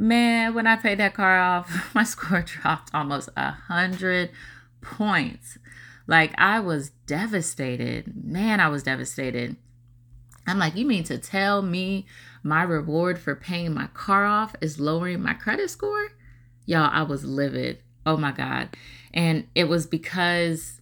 Man, 0.00 0.54
when 0.54 0.66
I 0.66 0.76
paid 0.76 0.98
that 0.98 1.12
car 1.12 1.38
off, 1.38 1.90
my 1.94 2.04
score 2.04 2.40
dropped 2.40 2.90
almost 2.94 3.28
a 3.36 3.50
hundred 3.50 4.30
points. 4.80 5.58
Like 6.06 6.32
I 6.38 6.58
was 6.58 6.88
devastated. 7.06 8.14
Man, 8.24 8.60
I 8.60 8.68
was 8.68 8.82
devastated. 8.82 9.56
I'm 10.46 10.58
like, 10.58 10.74
you 10.74 10.86
mean 10.86 11.04
to 11.04 11.18
tell 11.18 11.60
me 11.60 12.06
my 12.42 12.62
reward 12.62 13.18
for 13.18 13.36
paying 13.36 13.74
my 13.74 13.88
car 13.88 14.24
off 14.24 14.56
is 14.62 14.80
lowering 14.80 15.20
my 15.20 15.34
credit 15.34 15.68
score? 15.68 16.12
Y'all, 16.64 16.88
I 16.90 17.02
was 17.02 17.22
livid. 17.22 17.82
Oh 18.06 18.16
my 18.16 18.32
God. 18.32 18.70
And 19.12 19.46
it 19.54 19.64
was 19.64 19.86
because 19.86 20.80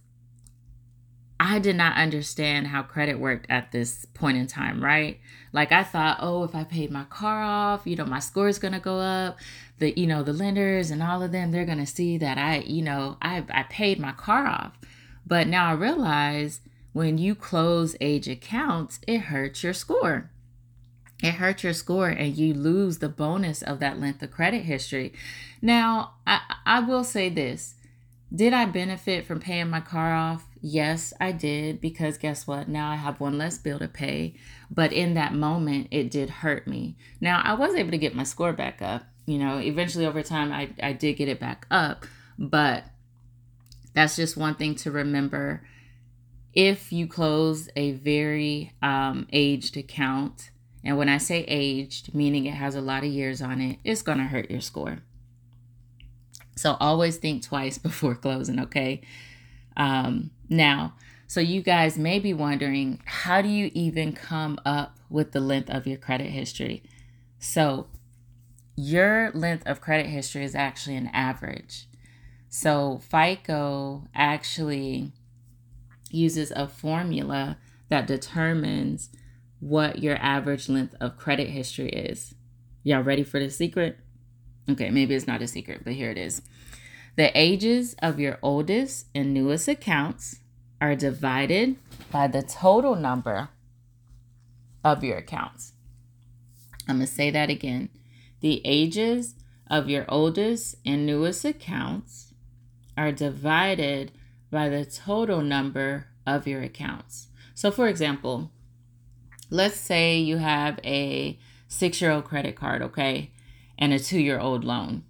I 1.39 1.59
did 1.59 1.77
not 1.77 1.95
understand 1.97 2.67
how 2.67 2.83
credit 2.83 3.17
worked 3.17 3.45
at 3.49 3.71
this 3.71 4.05
point 4.13 4.37
in 4.37 4.45
time, 4.45 4.83
right? 4.83 5.19
Like 5.53 5.71
I 5.71 5.83
thought, 5.83 6.17
oh, 6.19 6.43
if 6.43 6.53
I 6.53 6.65
paid 6.65 6.91
my 6.91 7.05
car 7.05 7.41
off, 7.41 7.81
you 7.85 7.95
know, 7.95 8.05
my 8.05 8.19
score 8.19 8.49
is 8.49 8.59
gonna 8.59 8.79
go 8.79 8.99
up. 8.99 9.37
The 9.77 9.97
you 9.97 10.05
know 10.05 10.21
the 10.23 10.33
lenders 10.33 10.91
and 10.91 11.01
all 11.01 11.23
of 11.23 11.31
them, 11.31 11.51
they're 11.51 11.65
gonna 11.65 11.85
see 11.85 12.17
that 12.17 12.37
I, 12.37 12.59
you 12.59 12.81
know, 12.81 13.17
I 13.21 13.45
I 13.49 13.63
paid 13.63 13.99
my 13.99 14.11
car 14.11 14.45
off. 14.45 14.77
But 15.25 15.47
now 15.47 15.69
I 15.69 15.73
realize 15.73 16.59
when 16.91 17.17
you 17.17 17.35
close 17.35 17.95
age 18.01 18.27
accounts, 18.27 18.99
it 19.07 19.19
hurts 19.19 19.63
your 19.63 19.73
score. 19.73 20.29
It 21.21 21.35
hurts 21.35 21.63
your 21.63 21.73
score 21.73 22.09
and 22.09 22.35
you 22.35 22.53
lose 22.53 22.99
the 22.99 23.09
bonus 23.09 23.61
of 23.61 23.79
that 23.79 23.99
length 23.99 24.23
of 24.23 24.31
credit 24.31 24.63
history. 24.63 25.13
Now, 25.61 26.13
I, 26.25 26.39
I 26.65 26.79
will 26.79 27.03
say 27.03 27.29
this. 27.29 27.75
Did 28.33 28.53
I 28.53 28.65
benefit 28.65 29.25
from 29.25 29.39
paying 29.39 29.69
my 29.69 29.79
car 29.79 30.13
off? 30.13 30.45
Yes, 30.61 31.13
I 31.19 31.31
did 31.31 31.81
because 31.81 32.17
guess 32.17 32.45
what? 32.45 32.67
Now 32.67 32.91
I 32.91 32.95
have 32.95 33.19
one 33.19 33.37
less 33.37 33.57
bill 33.57 33.79
to 33.79 33.87
pay. 33.87 34.35
But 34.69 34.93
in 34.93 35.15
that 35.15 35.33
moment, 35.33 35.87
it 35.89 36.11
did 36.11 36.29
hurt 36.29 36.67
me. 36.67 36.95
Now 37.19 37.41
I 37.43 37.53
was 37.53 37.73
able 37.73 37.91
to 37.91 37.97
get 37.97 38.15
my 38.15 38.23
score 38.23 38.53
back 38.53 38.81
up. 38.81 39.03
You 39.25 39.39
know, 39.39 39.57
eventually 39.57 40.05
over 40.05 40.21
time, 40.21 40.51
I, 40.51 40.69
I 40.81 40.93
did 40.93 41.13
get 41.13 41.27
it 41.27 41.39
back 41.39 41.65
up. 41.71 42.05
But 42.37 42.85
that's 43.93 44.15
just 44.15 44.37
one 44.37 44.55
thing 44.55 44.75
to 44.75 44.91
remember. 44.91 45.63
If 46.53 46.91
you 46.91 47.07
close 47.07 47.69
a 47.75 47.93
very 47.93 48.73
um, 48.81 49.27
aged 49.31 49.75
account, 49.77 50.51
and 50.83 50.97
when 50.97 51.09
I 51.09 51.17
say 51.17 51.43
aged, 51.47 52.13
meaning 52.13 52.45
it 52.45 52.53
has 52.53 52.75
a 52.75 52.81
lot 52.81 53.03
of 53.03 53.09
years 53.09 53.41
on 53.41 53.59
it, 53.59 53.79
it's 53.83 54.01
going 54.01 54.17
to 54.19 54.23
hurt 54.25 54.51
your 54.51 54.61
score. 54.61 54.99
So 56.59 56.75
always 56.81 57.15
think 57.15 57.41
twice 57.41 57.77
before 57.89 58.15
closing, 58.15 58.59
okay? 58.59 58.99
Um, 59.77 60.31
now, 60.49 60.93
so 61.25 61.39
you 61.39 61.61
guys 61.61 61.97
may 61.97 62.19
be 62.19 62.33
wondering 62.33 63.01
how 63.05 63.41
do 63.41 63.47
you 63.47 63.71
even 63.73 64.11
come 64.11 64.59
up 64.65 64.97
with 65.09 65.31
the 65.31 65.39
length 65.39 65.69
of 65.69 65.87
your 65.87 65.97
credit 65.97 66.27
history? 66.27 66.83
So, 67.39 67.87
your 68.75 69.31
length 69.31 69.65
of 69.67 69.79
credit 69.79 70.07
history 70.07 70.43
is 70.43 70.53
actually 70.53 70.97
an 70.97 71.07
average. 71.13 71.87
So, 72.49 72.99
FICO 73.09 74.09
actually 74.13 75.13
uses 76.09 76.51
a 76.51 76.67
formula 76.67 77.57
that 77.87 78.05
determines 78.05 79.11
what 79.61 79.99
your 79.99 80.17
average 80.17 80.67
length 80.67 80.95
of 80.99 81.15
credit 81.15 81.47
history 81.47 81.89
is. 81.89 82.35
Y'all 82.83 83.01
ready 83.01 83.23
for 83.23 83.39
the 83.39 83.49
secret? 83.49 83.97
Okay, 84.69 84.89
maybe 84.91 85.15
it's 85.15 85.27
not 85.27 85.41
a 85.41 85.47
secret, 85.47 85.81
but 85.83 85.93
here 85.93 86.11
it 86.11 86.17
is. 86.17 86.41
The 87.15 87.37
ages 87.37 87.95
of 88.01 88.19
your 88.19 88.37
oldest 88.41 89.07
and 89.15 89.33
newest 89.33 89.67
accounts 89.67 90.37
are 90.79 90.95
divided 90.95 91.75
by 92.11 92.27
the 92.27 92.41
total 92.41 92.95
number 92.95 93.49
of 94.83 95.03
your 95.03 95.17
accounts. 95.17 95.73
I'm 96.87 96.97
going 96.97 97.07
to 97.07 97.13
say 97.13 97.29
that 97.31 97.49
again. 97.49 97.89
The 98.41 98.61
ages 98.63 99.35
of 99.69 99.89
your 99.89 100.05
oldest 100.07 100.75
and 100.85 101.05
newest 101.05 101.43
accounts 101.45 102.33
are 102.97 103.11
divided 103.11 104.11
by 104.49 104.69
the 104.69 104.85
total 104.85 105.41
number 105.41 106.07
of 106.25 106.47
your 106.47 106.61
accounts. 106.61 107.27
So, 107.53 107.71
for 107.71 107.87
example, 107.87 108.51
let's 109.49 109.79
say 109.79 110.17
you 110.17 110.37
have 110.37 110.79
a 110.83 111.37
six 111.67 112.01
year 112.01 112.11
old 112.11 112.25
credit 112.25 112.55
card, 112.55 112.81
okay, 112.81 113.31
and 113.79 113.93
a 113.93 113.97
two 113.99 114.19
year 114.19 114.39
old 114.39 114.63
loan 114.63 115.03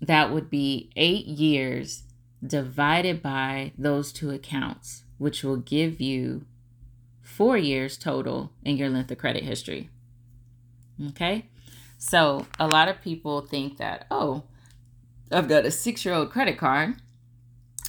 that 0.00 0.32
would 0.32 0.48
be 0.48 0.90
eight 0.94 1.26
years 1.26 2.04
divided 2.46 3.20
by 3.20 3.72
those 3.76 4.12
two 4.12 4.30
accounts, 4.30 5.02
which 5.18 5.42
will 5.42 5.56
give 5.56 6.00
you 6.00 6.44
four 7.20 7.56
years 7.56 7.98
total 7.98 8.52
in 8.64 8.76
your 8.76 8.88
length 8.88 9.10
of 9.10 9.18
credit 9.18 9.42
history. 9.42 9.90
Okay, 11.10 11.46
So, 11.96 12.46
a 12.58 12.66
lot 12.66 12.88
of 12.88 13.02
people 13.02 13.40
think 13.40 13.78
that, 13.78 14.06
oh, 14.10 14.44
I've 15.30 15.48
got 15.48 15.64
a 15.66 15.70
six 15.70 16.04
year 16.04 16.14
old 16.14 16.30
credit 16.30 16.58
card 16.58 16.94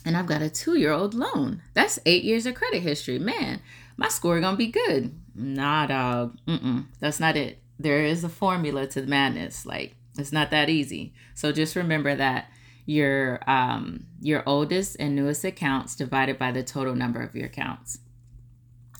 and 0.05 0.17
I've 0.17 0.25
got 0.25 0.41
a 0.41 0.49
two 0.49 0.75
year 0.77 0.91
old 0.91 1.13
loan. 1.13 1.61
That's 1.73 1.99
eight 2.05 2.23
years 2.23 2.45
of 2.45 2.55
credit 2.55 2.81
history. 2.81 3.19
Man, 3.19 3.61
my 3.97 4.07
score 4.09 4.39
gonna 4.39 4.57
be 4.57 4.67
good. 4.67 5.13
Nah, 5.35 5.85
dog. 5.87 6.37
Mm-mm. 6.47 6.85
That's 6.99 7.19
not 7.19 7.35
it. 7.37 7.59
There 7.79 8.03
is 8.03 8.23
a 8.23 8.29
formula 8.29 8.85
to 8.87 9.01
the 9.01 9.07
madness. 9.07 9.65
Like, 9.65 9.95
it's 10.17 10.33
not 10.33 10.51
that 10.51 10.69
easy. 10.69 11.13
So 11.33 11.51
just 11.51 11.75
remember 11.75 12.15
that 12.15 12.51
your 12.85 13.39
um, 13.49 14.07
your 14.19 14.43
oldest 14.45 14.97
and 14.99 15.15
newest 15.15 15.43
accounts 15.45 15.95
divided 15.95 16.37
by 16.37 16.51
the 16.51 16.63
total 16.63 16.95
number 16.95 17.21
of 17.21 17.35
your 17.35 17.45
accounts. 17.45 17.99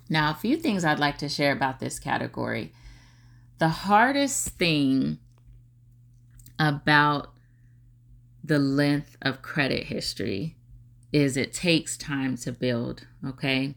Now, 0.10 0.32
a 0.32 0.36
few 0.36 0.58
things 0.58 0.86
I'd 0.86 1.00
like 1.00 1.18
to 1.20 1.30
share 1.30 1.52
about 1.52 1.80
this 1.80 2.00
category. 2.00 2.74
The 3.60 3.70
hardest 3.70 4.50
thing 4.58 5.20
about 6.58 7.34
the 8.44 8.60
length 8.60 9.18
of 9.22 9.42
credit 9.42 9.86
history 9.86 10.56
is 11.12 11.38
it 11.38 11.54
takes 11.54 11.98
time 11.98 12.38
to 12.38 12.52
build, 12.52 13.06
okay? 13.28 13.76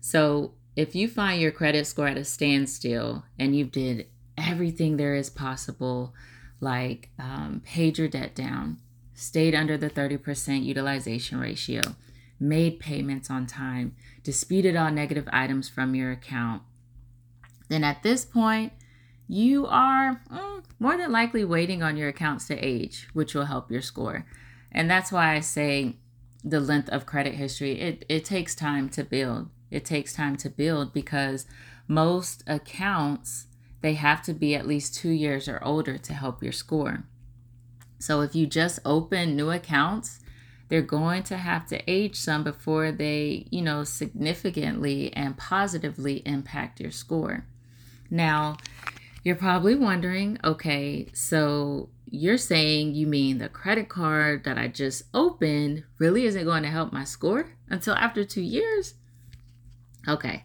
So, 0.00 0.52
if 0.76 0.94
you 0.94 1.08
find 1.08 1.40
your 1.40 1.50
credit 1.50 1.86
score 1.86 2.08
at 2.08 2.18
a 2.18 2.24
standstill 2.24 3.24
and 3.38 3.56
you 3.56 3.64
did 3.64 4.06
everything 4.36 4.96
there 4.96 5.14
is 5.14 5.30
possible, 5.30 6.14
like 6.60 7.10
um, 7.18 7.62
paid 7.64 7.98
your 7.98 8.08
debt 8.08 8.34
down, 8.34 8.78
stayed 9.14 9.54
under 9.54 9.76
the 9.76 9.90
30% 9.90 10.64
utilization 10.64 11.40
ratio, 11.40 11.80
made 12.38 12.80
payments 12.80 13.30
on 13.30 13.46
time, 13.46 13.94
disputed 14.22 14.76
all 14.76 14.90
negative 14.90 15.28
items 15.32 15.68
from 15.68 15.94
your 15.94 16.12
account, 16.12 16.62
then 17.68 17.84
at 17.84 18.02
this 18.02 18.24
point, 18.24 18.72
you 19.28 19.66
are 19.66 20.20
mm, 20.30 20.64
more 20.78 20.96
than 20.96 21.10
likely 21.10 21.44
waiting 21.44 21.82
on 21.82 21.96
your 21.96 22.08
accounts 22.08 22.46
to 22.48 22.58
age, 22.58 23.08
which 23.12 23.34
will 23.34 23.46
help 23.46 23.70
your 23.70 23.82
score. 23.82 24.24
And 24.70 24.90
that's 24.90 25.10
why 25.10 25.34
I 25.34 25.40
say 25.40 25.96
the 26.44 26.60
length 26.60 26.88
of 26.90 27.06
credit 27.06 27.34
history, 27.34 27.80
it, 27.80 28.04
it 28.08 28.24
takes 28.24 28.54
time 28.54 28.88
to 28.90 29.02
build. 29.02 29.48
It 29.70 29.84
takes 29.84 30.12
time 30.12 30.36
to 30.38 30.50
build 30.50 30.92
because 30.92 31.46
most 31.88 32.44
accounts, 32.46 33.46
they 33.80 33.94
have 33.94 34.22
to 34.22 34.34
be 34.34 34.54
at 34.54 34.66
least 34.66 34.94
two 34.94 35.10
years 35.10 35.48
or 35.48 35.62
older 35.62 35.98
to 35.98 36.12
help 36.12 36.42
your 36.42 36.52
score. 36.52 37.04
So 37.98 38.20
if 38.20 38.34
you 38.34 38.46
just 38.46 38.78
open 38.84 39.36
new 39.36 39.50
accounts, 39.50 40.20
they're 40.68 40.82
going 40.82 41.22
to 41.24 41.36
have 41.36 41.66
to 41.66 41.90
age 41.90 42.16
some 42.16 42.42
before 42.42 42.90
they, 42.90 43.46
you 43.50 43.62
know, 43.62 43.84
significantly 43.84 45.12
and 45.14 45.36
positively 45.36 46.22
impact 46.26 46.80
your 46.80 46.90
score. 46.90 47.46
Now, 48.10 48.56
you're 49.22 49.36
probably 49.36 49.74
wondering, 49.74 50.38
okay, 50.44 51.08
so 51.12 51.88
you're 52.08 52.38
saying 52.38 52.94
you 52.94 53.06
mean 53.06 53.38
the 53.38 53.48
credit 53.48 53.88
card 53.88 54.44
that 54.44 54.58
I 54.58 54.68
just 54.68 55.04
opened 55.12 55.84
really 55.98 56.24
isn't 56.24 56.44
going 56.44 56.62
to 56.62 56.68
help 56.68 56.92
my 56.92 57.04
score 57.04 57.52
until 57.68 57.94
after 57.94 58.24
two 58.24 58.42
years? 58.42 58.94
Okay. 60.08 60.44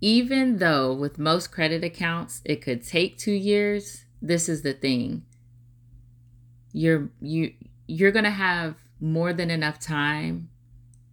Even 0.00 0.58
though 0.58 0.92
with 0.92 1.18
most 1.18 1.50
credit 1.50 1.82
accounts 1.82 2.40
it 2.44 2.62
could 2.62 2.86
take 2.86 3.18
two 3.18 3.32
years, 3.32 4.04
this 4.22 4.48
is 4.48 4.62
the 4.62 4.72
thing. 4.72 5.24
You're 6.72 7.10
you 7.20 7.54
you're 7.86 8.12
gonna 8.12 8.30
have 8.30 8.76
more 9.00 9.32
than 9.32 9.50
enough 9.50 9.78
time 9.78 10.50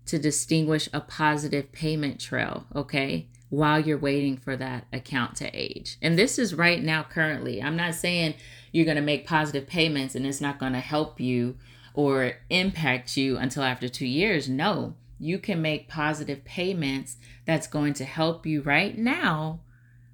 to 0.06 0.20
distinguish 0.20 0.88
a 0.94 1.01
positive 1.01 1.72
payment 1.72 2.20
trail, 2.20 2.65
okay? 2.75 3.27
While 3.50 3.80
you're 3.80 3.98
waiting 3.98 4.38
for 4.38 4.56
that 4.58 4.86
account 4.94 5.36
to 5.38 5.50
age. 5.54 5.98
And 6.02 6.17
this 6.17 6.38
is 6.38 6.54
right 6.54 6.84
now 6.84 7.04
currently. 7.04 7.62
I'm 7.62 7.76
not 7.76 7.95
saying 7.95 8.36
you're 8.71 8.86
going 8.86 8.98
to 8.98 9.02
make 9.02 9.28
positive 9.28 9.67
payments 9.67 10.15
and 10.15 10.26
it's 10.26 10.41
not 10.41 10.60
going 10.60 10.74
to 10.74 10.80
help 10.80 11.19
you 11.19 11.58
or 11.93 12.34
impact 12.50 13.17
you 13.17 13.38
until 13.38 13.63
after 13.63 13.88
2 13.88 14.06
years. 14.06 14.50
No. 14.50 14.95
You 15.19 15.39
can 15.39 15.62
make 15.62 15.88
positive 15.88 16.43
payments 16.43 17.17
that's 17.45 17.67
going 17.67 17.93
to 17.95 18.06
help 18.06 18.45
you 18.45 18.62
right 18.62 18.97
now 18.97 19.62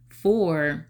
for 0.10 0.88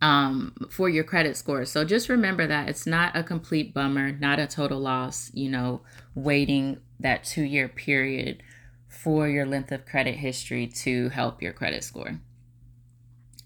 um, 0.00 0.54
for 0.70 0.88
your 0.88 1.04
credit 1.04 1.36
score. 1.36 1.64
So 1.64 1.84
just 1.84 2.08
remember 2.08 2.46
that 2.46 2.68
it's 2.68 2.86
not 2.86 3.16
a 3.16 3.22
complete 3.22 3.74
bummer, 3.74 4.12
not 4.12 4.38
a 4.38 4.46
total 4.46 4.78
loss, 4.78 5.30
you 5.34 5.50
know, 5.50 5.82
waiting 6.14 6.78
that 7.00 7.24
two 7.24 7.42
year 7.42 7.68
period 7.68 8.42
for 8.86 9.28
your 9.28 9.44
length 9.44 9.72
of 9.72 9.86
credit 9.86 10.16
history 10.16 10.66
to 10.66 11.08
help 11.10 11.42
your 11.42 11.52
credit 11.52 11.84
score. 11.84 12.20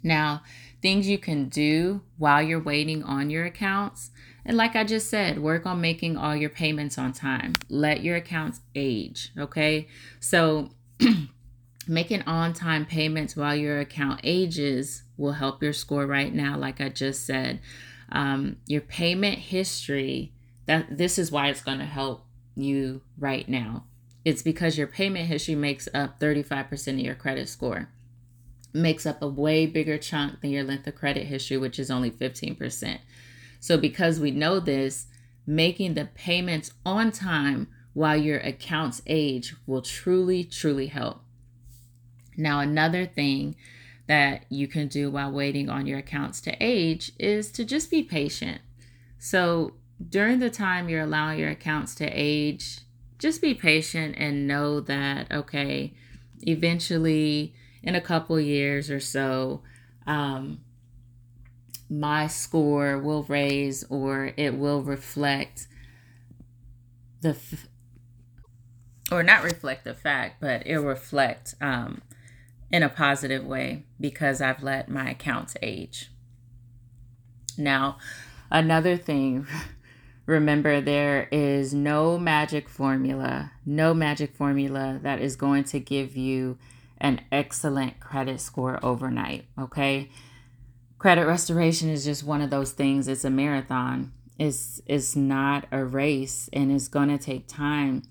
Now, 0.03 0.42
things 0.81 1.09
you 1.09 1.18
can 1.18 1.49
do 1.49 2.03
while 2.18 2.42
you're 2.42 2.62
waiting 2.62 3.03
on 3.03 3.31
your 3.31 3.45
accounts. 3.45 4.11
And 4.45 4.57
like 4.57 4.75
I 4.75 4.85
just 4.85 5.09
said, 5.09 5.39
work 5.39 5.67
on 5.67 5.81
making 5.81 6.17
all 6.17 6.35
your 6.35 6.51
payments 6.51 6.99
on 6.99 7.13
time. 7.13 7.55
Let 7.69 8.03
your 8.03 8.17
accounts 8.17 8.61
age, 8.75 9.31
okay? 9.39 9.89
So, 10.19 10.71
making 11.89 12.23
on 12.23 12.53
time 12.53 12.87
payments 12.87 13.37
while 13.37 13.55
your 13.55 13.81
account 13.81 14.21
ages 14.23 15.03
will 15.17 15.33
help 15.33 15.63
your 15.63 15.73
score 15.73 16.07
right 16.07 16.33
now 16.33 16.57
like 16.57 16.81
i 16.81 16.89
just 16.89 17.27
said 17.27 17.61
um, 18.15 18.57
your 18.67 18.83
payment 18.83 19.39
history 19.39 20.33
that 20.67 20.99
this 20.99 21.19
is 21.19 21.33
why 21.33 21.49
it's 21.49 21.63
going 21.63 21.79
to 21.79 21.85
help 21.87 22.27
you 22.55 23.01
right 23.19 23.49
now 23.49 23.85
it's 24.25 24.43
because 24.43 24.77
your 24.79 24.87
payment 24.87 25.27
history 25.27 25.55
makes 25.55 25.89
up 25.95 26.21
35% 26.21 26.89
of 26.89 26.99
your 26.99 27.15
credit 27.15 27.49
score 27.49 27.89
makes 28.75 29.07
up 29.07 29.21
a 29.21 29.27
way 29.27 29.67
bigger 29.67 29.99
chunk 29.99 30.41
than 30.41 30.51
your 30.51 30.63
length 30.63 30.87
of 30.87 30.95
credit 30.95 31.25
history 31.25 31.57
which 31.57 31.79
is 31.79 31.91
only 31.91 32.11
15% 32.11 32.99
so 33.62 33.79
because 33.79 34.20
we 34.20 34.31
know 34.31 34.61
this 34.61 35.07
making 35.46 35.94
the 35.94 36.05
payments 36.05 36.72
on 36.85 37.11
time 37.11 37.66
while 37.94 38.16
your 38.16 38.40
accounts 38.40 39.01
age 39.07 39.55
will 39.66 39.83
truly 39.83 40.44
truly 40.44 40.88
help 40.88 41.22
now, 42.37 42.61
another 42.61 43.07
thing 43.07 43.57
that 44.07 44.44
you 44.48 44.66
can 44.66 44.88
do 44.88 45.11
while 45.11 45.31
waiting 45.31 45.68
on 45.68 45.87
your 45.87 45.98
accounts 45.98 46.40
to 46.42 46.57
age 46.61 47.12
is 47.18 47.51
to 47.53 47.64
just 47.64 47.90
be 47.90 48.03
patient. 48.03 48.61
So, 49.18 49.75
during 50.09 50.40
the 50.40 50.51
time 50.51 50.88
you're 50.88 51.03
allowing 51.03 51.38
your 51.38 51.51
accounts 51.51 51.94
to 51.96 52.07
age, 52.07 52.81
just 53.18 53.40
be 53.40 53.55
patient 53.55 54.16
and 54.18 54.48
know 54.48 54.81
that, 54.81 55.31
okay, 55.31 55.94
eventually 56.40 57.55
in 57.83 57.94
a 57.94 58.01
couple 58.01 58.40
years 58.40 58.90
or 58.90 58.98
so, 58.98 59.62
um, 60.07 60.61
my 61.93 62.27
score 62.27 62.99
will 62.99 63.23
raise 63.25 63.85
or 63.91 64.33
it 64.39 64.55
will 64.55 64.83
reflect 64.83 65.67
the, 67.21 67.31
f- 67.31 67.67
or 69.11 69.23
not 69.23 69.45
reflect 69.45 69.85
the 69.85 69.93
fact, 69.93 70.41
but 70.41 70.67
it 70.67 70.79
reflect 70.79 71.55
um, 71.61 72.01
in 72.71 72.83
a 72.83 72.89
positive 72.89 73.45
way 73.45 73.85
because 74.01 74.41
I've 74.41 74.63
let 74.63 74.89
my 74.89 75.11
accounts 75.11 75.55
age. 75.61 76.11
Now, 77.59 77.99
another 78.51 78.97
thing, 78.97 79.47
remember 80.27 80.81
there 80.81 81.29
is 81.31 81.75
no 81.75 82.19
magic 82.19 82.71
formula, 82.71 83.53
no 83.67 83.93
magic 83.93 84.35
formula 84.35 84.99
that 85.03 85.21
is 85.21 85.37
going 85.37 85.65
to 85.65 85.79
give 85.79 86.17
you 86.17 86.57
an 86.97 87.21
excellent 87.31 88.01
credit 88.01 88.41
score 88.41 88.81
overnight, 88.83 89.45
okay? 89.59 90.09
Credit 91.03 91.27
restoration 91.27 91.88
is 91.88 92.05
just 92.05 92.23
one 92.23 92.41
of 92.41 92.51
those 92.51 92.71
things. 92.71 93.09
It's 93.09 93.25
a 93.25 93.29
marathon. 93.29 94.12
It's 94.38 94.81
it's 94.87 95.17
not 95.17 95.67
a 95.73 95.85
race 95.85 96.49
and 96.53 96.71
it's 96.71 96.87
going 96.87 97.09
to 97.09 97.19
take 97.19 97.49
time 97.49 98.05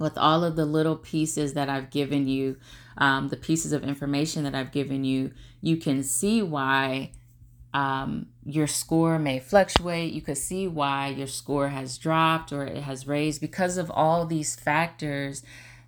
with 0.00 0.18
all 0.18 0.42
of 0.42 0.56
the 0.56 0.64
little 0.64 0.96
pieces 0.96 1.54
that 1.54 1.68
I've 1.68 1.90
given 1.90 2.26
you, 2.26 2.56
um, 2.96 3.28
the 3.28 3.36
pieces 3.36 3.72
of 3.72 3.84
information 3.84 4.42
that 4.42 4.54
I've 4.56 4.72
given 4.72 5.04
you, 5.04 5.30
you 5.60 5.76
can 5.76 6.02
see 6.02 6.42
why 6.42 7.12
um, 7.72 8.26
your 8.44 8.66
score 8.66 9.20
may 9.20 9.38
fluctuate. 9.38 10.12
You 10.12 10.20
could 10.20 10.38
see 10.38 10.66
why 10.66 11.10
your 11.10 11.28
score 11.28 11.68
has 11.68 11.98
dropped 11.98 12.52
or 12.52 12.64
it 12.64 12.82
has 12.82 13.06
raised 13.06 13.40
because 13.40 13.78
of 13.78 13.92
all 13.92 14.26
these 14.26 14.56
factors 14.56 15.44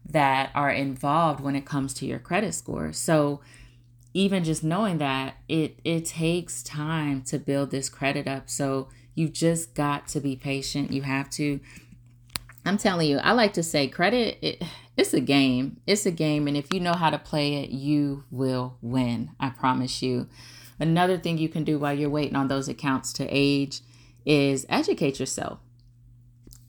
that 0.09 0.53
are 0.55 0.71
involved 0.71 1.41
when 1.41 1.57
it 1.57 1.67
comes 1.67 1.93
to 1.95 2.07
your 2.07 2.21
credit 2.21 2.55
score. 2.55 2.93
So, 2.93 3.41
even 4.13 4.45
just 4.45 4.65
knowing 4.65 4.99
that 4.99 5.37
it 5.49 5.79
it 5.85 6.05
takes 6.05 6.63
time 6.63 7.23
to 7.23 7.39
build 7.39 7.71
this 7.71 7.89
credit 7.89 8.27
up. 8.27 8.51
So, 8.51 8.89
you've 9.15 9.33
just 9.33 9.75
got 9.75 10.09
to 10.09 10.21
be 10.21 10.37
patient. 10.37 10.93
You 10.93 11.03
have 11.03 11.31
to 11.31 11.61
I'm 12.65 12.77
telling 12.77 13.09
you, 13.09 13.19
I 13.19 13.33
like 13.33 13.55
to 13.55 13.63
say 13.63 13.89
credit, 13.89 14.39
it, 14.43 14.63
it's 14.97 15.15
a 15.15 15.21
game. 15.21 15.81
It's 15.87 16.05
a 16.05 16.11
game. 16.11 16.47
And 16.47 16.57
if 16.57 16.73
you 16.73 16.81
know 16.81 16.93
how 16.93 17.11
to 17.11 17.19
play 17.19 17.55
it, 17.55 17.71
you 17.71 18.25
will 18.31 18.77
win. 18.83 19.31
I 19.41 19.51
promise 19.51 20.03
you. 20.03 20.29
Another 20.79 21.19
thing 21.19 21.39
you 21.39 21.49
can 21.49 21.65
do 21.65 21.79
while 21.79 21.95
you're 21.95 22.11
waiting 22.11 22.37
on 22.37 22.49
those 22.49 22.69
accounts 22.69 23.13
to 23.15 23.27
age 23.29 23.81
is 24.27 24.67
educate 24.69 25.19
yourself. 25.19 25.59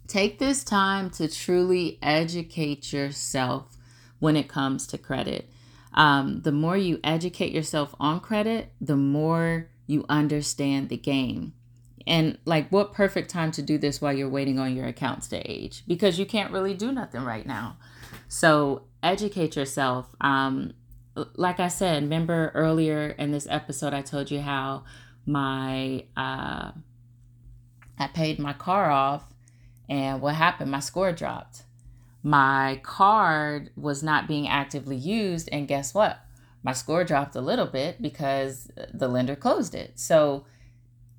Take 0.08 0.40
this 0.40 0.64
time 0.64 1.10
to 1.12 1.28
truly 1.28 1.98
educate 2.02 2.92
yourself 2.92 3.78
when 4.20 4.36
it 4.36 4.48
comes 4.48 4.88
to 4.88 4.98
credit. 4.98 5.50
Um, 5.94 6.42
the 6.42 6.52
more 6.52 6.78
you 6.78 7.00
educate 7.04 7.52
yourself 7.52 7.94
on 8.00 8.20
credit, 8.20 8.72
the 8.80 8.96
more 8.96 9.70
you 9.88 10.06
understand 10.10 10.90
the 10.90 10.98
game. 10.98 11.54
and 12.08 12.38
like 12.46 12.70
what 12.72 12.94
perfect 12.94 13.30
time 13.30 13.52
to 13.52 13.62
do 13.62 13.78
this 13.78 14.02
while 14.02 14.14
you're 14.14 14.30
waiting 14.30 14.58
on 14.58 14.76
your 14.76 14.88
accounts 14.88 15.28
to 15.30 15.38
age? 15.52 15.84
Because 15.88 16.18
you 16.18 16.26
can't 16.26 16.52
really 16.52 16.74
do 16.74 16.92
nothing 16.92 17.24
right 17.24 17.46
now. 17.46 17.78
So 18.28 18.84
educate 19.04 19.56
yourself. 19.56 20.08
Um 20.22 20.74
like 21.36 21.60
i 21.60 21.68
said 21.68 22.04
remember 22.04 22.52
earlier 22.56 23.10
in 23.20 23.32
this 23.32 23.46
episode 23.50 23.94
i 23.94 24.02
told 24.02 24.32
you 24.32 24.40
how 24.40 24.82
my 25.26 26.06
uh 26.16 26.72
i 28.00 28.08
paid 28.14 28.40
my 28.40 28.54
car 28.54 28.90
off 28.90 29.26
and 29.92 30.22
what 30.22 30.36
happened? 30.36 30.72
My 30.72 30.80
score 30.80 31.12
dropped 31.12 31.64
my 32.24 32.80
card 32.84 33.72
was 33.76 34.04
not 34.04 34.28
being 34.28 34.48
actively 34.48 34.96
used 34.96 35.50
and 35.52 35.68
guess 35.68 35.94
what 35.94 36.20
my 36.64 36.74
score 36.74 37.04
dropped 37.04 37.36
a 37.36 37.42
little 37.42 37.66
bit 37.66 38.02
because 38.02 38.70
the 38.94 39.08
lender 39.08 39.36
closed 39.36 39.74
it 39.74 40.00
so 40.00 40.46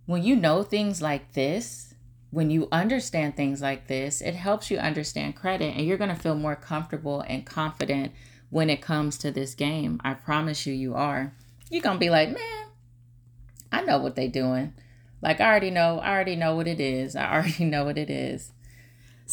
when 0.07 0.23
you 0.23 0.37
know 0.37 0.63
things 0.63 1.01
like 1.01 1.33
this, 1.33 1.95
when 2.31 2.51
you 2.51 2.69
understand 2.73 3.37
things 3.37 3.63
like 3.63 3.87
this, 3.87 4.21
it 4.21 4.35
helps 4.35 4.71
you 4.71 4.79
understand 4.79 5.37
credit 5.37 5.77
and 5.77 5.87
you're 5.87 5.99
going 5.99 6.15
to 6.15 6.21
feel 6.21 6.35
more 6.35 6.57
comfortable 6.57 7.23
and 7.29 7.47
confident 7.47 8.13
when 8.51 8.69
it 8.69 8.83
comes 8.83 9.17
to 9.19 9.31
this 9.31 9.55
game. 9.55 10.01
I 10.05 10.15
promise 10.15 10.67
you, 10.67 10.75
you 10.75 10.95
are. 10.95 11.35
You're 11.71 11.83
going 11.83 11.97
to 11.97 12.01
be 12.01 12.11
like, 12.11 12.31
man, 12.31 12.67
I 13.71 13.83
know 13.83 13.99
what 13.99 14.17
they're 14.17 14.29
doing. 14.29 14.75
Like, 15.21 15.41
I 15.41 15.49
already 15.49 15.71
know, 15.71 15.99
I 16.01 16.11
already 16.11 16.37
know 16.37 16.57
what 16.57 16.67
it 16.67 16.81
is. 16.81 17.15
I 17.15 17.33
already 17.35 17.65
know 17.65 17.85
what 17.85 17.99
it 17.99 18.11
is. 18.11 18.53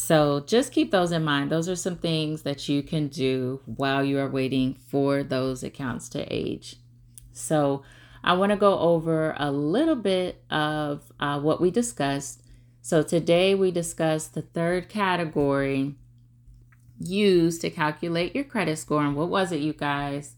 So 0.00 0.40
just 0.40 0.72
keep 0.72 0.92
those 0.92 1.12
in 1.12 1.24
mind. 1.24 1.50
Those 1.50 1.68
are 1.68 1.76
some 1.76 1.96
things 1.96 2.40
that 2.42 2.70
you 2.70 2.82
can 2.82 3.08
do 3.08 3.60
while 3.66 4.02
you 4.02 4.18
are 4.18 4.30
waiting 4.30 4.78
for 4.88 5.22
those 5.22 5.62
accounts 5.62 6.08
to 6.08 6.24
age. 6.34 6.76
So, 7.34 7.82
I 8.24 8.32
want 8.32 8.48
to 8.48 8.56
go 8.56 8.78
over 8.78 9.34
a 9.38 9.52
little 9.52 9.94
bit 9.96 10.42
of 10.50 11.12
uh, 11.20 11.38
what 11.40 11.60
we 11.60 11.70
discussed. 11.70 12.42
So, 12.80 13.02
today 13.02 13.54
we 13.54 13.70
discussed 13.70 14.32
the 14.32 14.40
third 14.40 14.88
category 14.88 15.96
used 16.98 17.60
to 17.60 17.68
calculate 17.68 18.34
your 18.34 18.44
credit 18.44 18.78
score. 18.78 19.04
And 19.04 19.14
what 19.14 19.28
was 19.28 19.52
it, 19.52 19.60
you 19.60 19.74
guys? 19.74 20.32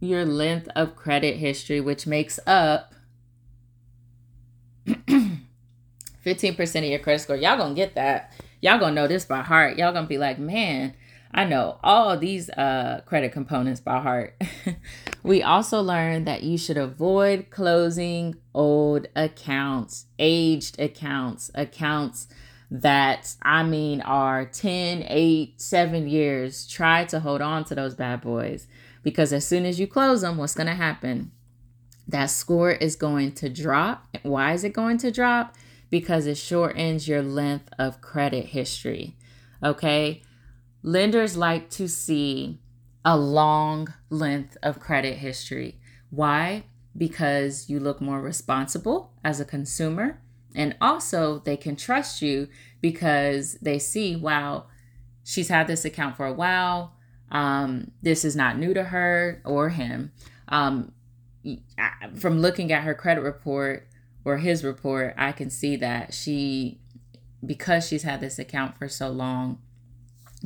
Your 0.00 0.24
length 0.24 0.68
of 0.74 0.96
credit 0.96 1.36
history, 1.36 1.80
which 1.80 2.04
makes 2.04 2.40
up 2.48 2.92
15% 6.24 6.78
of 6.78 6.84
your 6.84 6.98
credit 6.98 7.20
score. 7.20 7.36
Y'all 7.36 7.56
gonna 7.56 7.74
get 7.74 7.94
that. 7.94 8.32
Y'all 8.60 8.78
gonna 8.78 8.94
know 8.94 9.06
this 9.06 9.24
by 9.24 9.42
heart. 9.42 9.78
Y'all 9.78 9.92
gonna 9.92 10.06
be 10.06 10.18
like, 10.18 10.38
man, 10.38 10.94
I 11.32 11.44
know 11.44 11.78
all 11.82 12.16
these 12.18 12.50
uh, 12.50 13.02
credit 13.06 13.32
components 13.32 13.80
by 13.80 14.00
heart. 14.00 14.40
we 15.22 15.42
also 15.42 15.80
learned 15.80 16.26
that 16.26 16.42
you 16.42 16.58
should 16.58 16.76
avoid 16.76 17.50
closing 17.50 18.36
old 18.52 19.06
accounts, 19.14 20.06
aged 20.18 20.80
accounts, 20.80 21.50
accounts 21.54 22.26
that 22.70 23.34
I 23.42 23.62
mean 23.62 24.00
are 24.00 24.44
10, 24.44 25.04
8, 25.06 25.60
7 25.60 26.08
years. 26.08 26.66
Try 26.66 27.04
to 27.06 27.20
hold 27.20 27.40
on 27.40 27.64
to 27.64 27.74
those 27.74 27.94
bad 27.94 28.22
boys 28.22 28.66
because 29.02 29.32
as 29.32 29.46
soon 29.46 29.64
as 29.64 29.78
you 29.78 29.86
close 29.86 30.22
them, 30.22 30.36
what's 30.36 30.54
going 30.54 30.66
to 30.66 30.74
happen? 30.74 31.30
That 32.08 32.26
score 32.26 32.72
is 32.72 32.96
going 32.96 33.32
to 33.34 33.48
drop. 33.48 34.16
Why 34.22 34.52
is 34.52 34.64
it 34.64 34.72
going 34.72 34.98
to 34.98 35.12
drop? 35.12 35.54
Because 35.90 36.26
it 36.26 36.38
shortens 36.38 37.08
your 37.08 37.22
length 37.22 37.68
of 37.78 38.00
credit 38.00 38.46
history. 38.46 39.16
Okay 39.62 40.22
Lenders 40.82 41.36
like 41.36 41.68
to 41.70 41.88
see 41.88 42.58
a 43.04 43.16
long 43.16 43.92
length 44.08 44.56
of 44.62 44.80
credit 44.80 45.18
history. 45.18 45.78
Why? 46.10 46.64
Because 46.96 47.68
you 47.68 47.80
look 47.80 48.00
more 48.00 48.20
responsible 48.20 49.12
as 49.22 49.40
a 49.40 49.44
consumer. 49.44 50.20
And 50.54 50.76
also, 50.80 51.38
they 51.38 51.56
can 51.56 51.76
trust 51.76 52.22
you 52.22 52.48
because 52.80 53.54
they 53.62 53.78
see, 53.78 54.16
wow, 54.16 54.66
she's 55.22 55.48
had 55.48 55.66
this 55.66 55.84
account 55.84 56.16
for 56.16 56.26
a 56.26 56.32
while. 56.32 56.94
Um, 57.30 57.92
this 58.02 58.24
is 58.24 58.34
not 58.34 58.58
new 58.58 58.74
to 58.74 58.84
her 58.84 59.42
or 59.44 59.68
him. 59.68 60.12
Um, 60.48 60.92
from 62.16 62.40
looking 62.40 62.72
at 62.72 62.82
her 62.82 62.94
credit 62.94 63.20
report 63.20 63.86
or 64.24 64.38
his 64.38 64.64
report, 64.64 65.14
I 65.16 65.32
can 65.32 65.50
see 65.50 65.76
that 65.76 66.12
she, 66.14 66.78
because 67.44 67.86
she's 67.86 68.02
had 68.02 68.20
this 68.20 68.38
account 68.38 68.76
for 68.78 68.88
so 68.88 69.08
long, 69.08 69.58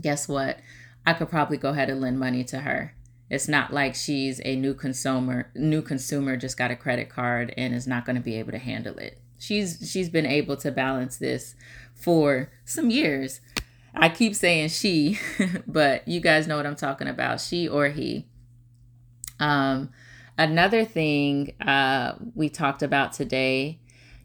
guess 0.00 0.28
what? 0.28 0.58
I 1.06 1.12
could 1.12 1.28
probably 1.28 1.56
go 1.56 1.70
ahead 1.70 1.90
and 1.90 2.00
lend 2.00 2.18
money 2.18 2.44
to 2.44 2.60
her. 2.60 2.94
It's 3.30 3.48
not 3.48 3.72
like 3.72 3.94
she's 3.94 4.40
a 4.44 4.54
new 4.56 4.74
consumer, 4.74 5.50
new 5.54 5.82
consumer 5.82 6.36
just 6.36 6.56
got 6.56 6.70
a 6.70 6.76
credit 6.76 7.08
card 7.08 7.52
and 7.56 7.74
is 7.74 7.86
not 7.86 8.04
going 8.04 8.16
to 8.16 8.22
be 8.22 8.38
able 8.38 8.52
to 8.52 8.58
handle 8.58 8.98
it. 8.98 9.18
She's 9.38 9.90
she's 9.90 10.08
been 10.08 10.26
able 10.26 10.56
to 10.58 10.70
balance 10.70 11.16
this 11.16 11.54
for 11.94 12.50
some 12.64 12.90
years. 12.90 13.40
I 13.94 14.08
keep 14.08 14.34
saying 14.34 14.68
she, 14.70 15.18
but 15.66 16.06
you 16.06 16.20
guys 16.20 16.46
know 16.46 16.56
what 16.56 16.66
I'm 16.66 16.76
talking 16.76 17.08
about, 17.08 17.40
she 17.40 17.68
or 17.68 17.88
he. 17.88 18.26
Um 19.40 19.90
another 20.36 20.84
thing 20.84 21.54
uh 21.60 22.14
we 22.34 22.48
talked 22.48 22.82
about 22.82 23.12
today, 23.12 23.80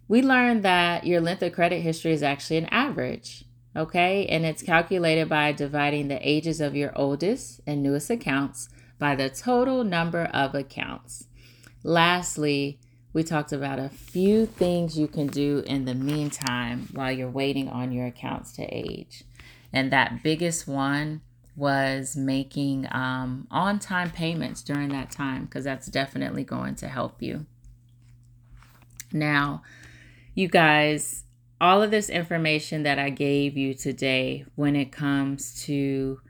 we 0.08 0.22
learned 0.22 0.63
that 0.63 1.06
your 1.06 1.22
length 1.22 1.43
of 1.43 1.54
credit 1.54 1.82
history 1.82 2.12
is 2.12 2.24
actually 2.24 2.58
an 2.58 2.67
average 2.67 3.45
okay? 3.76 4.26
And 4.28 4.45
it's 4.45 4.62
calculated 4.62 5.30
by 5.30 5.52
dividing 5.52 6.08
the 6.08 6.28
ages 6.28 6.62
of 6.62 6.76
your 6.76 6.91
oldest 6.95 7.62
and 7.65 7.84
newest 7.84 8.10
accounts 8.10 8.69
by 8.98 9.15
the 9.15 9.30
total 9.30 9.84
number 9.84 10.26
of 10.26 10.56
accounts. 10.56 11.28
Lastly, 11.84 12.80
we 13.13 13.24
talked 13.24 13.52
about 13.52 13.80
a 13.80 13.89
few 13.89 14.45
things 14.45 15.00
you 15.00 15.08
can 15.08 15.28
do 15.28 15.63
in 15.65 15.86
the 15.86 15.95
meantime 15.95 16.89
while 16.93 17.12
you're 17.12 17.30
waiting 17.30 17.69
on 17.69 17.91
your 17.91 18.06
accounts 18.06 18.52
to 18.54 18.63
age. 18.63 19.24
And 19.72 19.91
that 19.91 20.22
biggest 20.22 20.67
one 20.67 21.22
was 21.60 22.15
making 22.15 22.88
um, 22.91 23.45
on 23.52 23.80
time 23.80 24.10
payments 24.10 24.62
during 24.62 24.89
that 24.89 25.12
time 25.12 25.43
because 25.43 25.65
that's 25.65 25.88
definitely 25.88 26.45
going 26.45 26.74
to 26.76 26.88
help 26.88 27.22
you. 27.22 27.45
Now, 29.12 29.63
you 30.34 30.48
guys, 30.48 31.26
all 31.60 31.84
of 31.84 31.91
this 31.91 32.10
information 32.10 32.84
that 32.84 32.98
I 32.98 33.10
gave 33.10 33.58
you 33.58 33.74
today 33.74 34.45
when 34.56 34.78
it 34.78 34.91
comes 34.91 35.62
to 35.65 36.22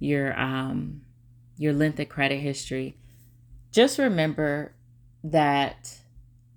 your 0.00 0.38
um 0.38 1.00
your 1.56 1.72
length 1.72 1.98
of 1.98 2.08
credit 2.08 2.38
history, 2.38 2.96
just 3.72 3.98
remember 3.98 4.74
that 5.24 5.98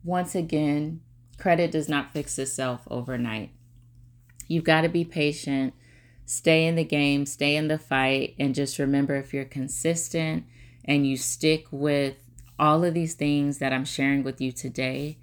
once 0.03 0.35
again, 0.35 1.01
credit 1.37 1.71
does 1.71 1.87
not 1.87 2.11
fix 2.11 2.37
itself 2.37 2.81
overnight. 2.91 3.51
You've 4.47 4.63
got 4.63 4.81
to 4.81 4.89
be 4.89 5.05
patient, 5.05 5.73
stay 6.25 6.65
in 6.65 6.75
the 6.75 6.83
game, 6.83 7.25
stay 7.25 7.55
in 7.55 7.67
the 7.67 7.77
fight, 7.77 8.35
and 8.39 8.55
just 8.55 8.79
remember 8.79 9.15
if 9.15 9.33
you're 9.33 9.45
consistent 9.45 10.45
and 10.85 11.05
you 11.05 11.17
stick 11.17 11.67
with 11.71 12.15
all 12.57 12.83
of 12.83 12.93
these 12.93 13.15
things 13.15 13.57
that 13.59 13.73
I'm 13.73 13.85
sharing 13.85 14.23
with 14.23 14.39
you 14.39 14.51
today, 14.51 15.17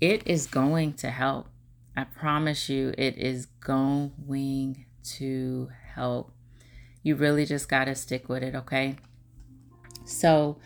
it 0.00 0.26
is 0.26 0.46
going 0.46 0.94
to 0.94 1.10
help 1.10 1.48
I 1.98 2.04
promise 2.04 2.68
you, 2.68 2.94
it 2.96 3.18
is 3.18 3.46
going 3.46 4.86
to 5.16 5.68
help. 5.96 6.30
You 7.02 7.16
really 7.16 7.44
just 7.44 7.68
got 7.68 7.86
to 7.86 7.96
stick 7.96 8.28
with 8.28 8.44
it, 8.44 8.54
okay? 8.54 8.94
So, 10.04 10.58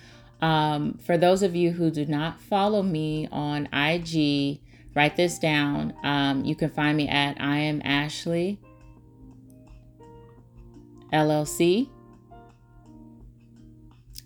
um, 0.43 0.99
for 0.99 1.17
those 1.17 1.43
of 1.43 1.57
you 1.57 1.71
who 1.73 1.91
do 1.91 2.05
not 2.05 2.39
follow 2.39 2.83
me 2.83 3.29
on 3.33 3.67
IG, 3.73 4.61
write 4.95 5.17
this 5.17 5.39
down. 5.39 5.95
Um, 6.05 6.45
you 6.45 6.55
can 6.55 6.69
find 6.69 6.99
me 6.99 7.09
at 7.09 7.41
I 7.41 7.61
am 7.61 7.81
Ashley 7.83 8.61
LLC 11.13 11.89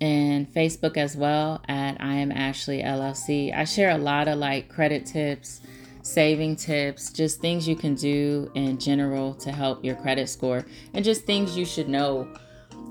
and 0.00 0.52
Facebook 0.52 0.96
as 0.96 1.16
well 1.16 1.62
at 1.68 1.96
I 2.00 2.14
am 2.14 2.30
Ashley 2.30 2.82
LLC. 2.82 3.54
I 3.54 3.64
share 3.64 3.90
a 3.90 3.98
lot 3.98 4.28
of 4.28 4.38
like 4.38 4.68
credit 4.68 5.06
tips 5.06 5.60
saving 6.06 6.54
tips, 6.54 7.10
just 7.10 7.40
things 7.40 7.66
you 7.66 7.74
can 7.74 7.94
do 7.94 8.50
in 8.54 8.78
general 8.78 9.34
to 9.34 9.50
help 9.50 9.84
your 9.84 9.96
credit 9.96 10.28
score, 10.28 10.64
and 10.94 11.04
just 11.04 11.24
things 11.24 11.56
you 11.56 11.64
should 11.64 11.88
know 11.88 12.28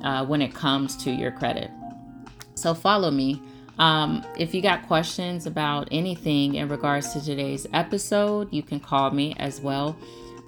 uh, 0.03 0.25
when 0.25 0.41
it 0.41 0.53
comes 0.53 0.97
to 0.97 1.11
your 1.11 1.31
credit. 1.31 1.71
So 2.55 2.73
follow 2.73 3.11
me. 3.11 3.41
Um, 3.79 4.25
if 4.37 4.53
you 4.53 4.61
got 4.61 4.85
questions 4.87 5.45
about 5.45 5.87
anything 5.91 6.55
in 6.55 6.67
regards 6.67 7.13
to 7.13 7.23
today's 7.23 7.65
episode, 7.73 8.51
you 8.51 8.63
can 8.63 8.79
call 8.79 9.11
me 9.11 9.33
as 9.37 9.61
well. 9.61 9.97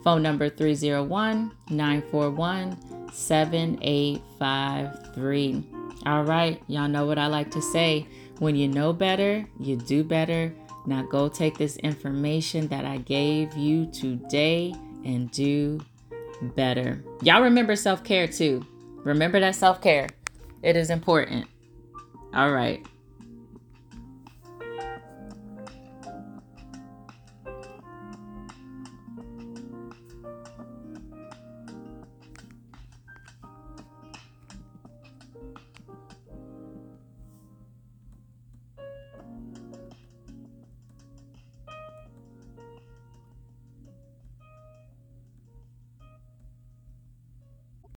Phone 0.03 0.21
number 0.21 0.49
301 0.49 1.51
941 1.69 2.96
7853. 3.11 5.63
All 6.05 6.23
right, 6.23 6.61
y'all 6.67 6.87
know 6.87 7.05
what 7.05 7.17
I 7.17 7.27
like 7.27 7.51
to 7.51 7.61
say. 7.61 8.07
When 8.39 8.55
you 8.55 8.67
know 8.67 8.93
better, 8.93 9.45
you 9.59 9.75
do 9.75 10.03
better. 10.03 10.53
Now 10.85 11.03
go 11.03 11.27
take 11.27 11.57
this 11.57 11.77
information 11.77 12.67
that 12.69 12.85
I 12.85 12.97
gave 12.97 13.57
you 13.57 13.87
today 13.87 14.73
and 15.03 15.29
do 15.31 15.79
better. 16.41 17.03
Y'all 17.23 17.41
remember 17.41 17.75
self 17.75 18.03
care 18.03 18.27
too. 18.27 18.65
Remember 18.97 19.39
that 19.39 19.55
self 19.55 19.81
care, 19.81 20.09
it 20.61 20.75
is 20.75 20.89
important. 20.89 21.47
All 22.33 22.51
right. 22.51 22.85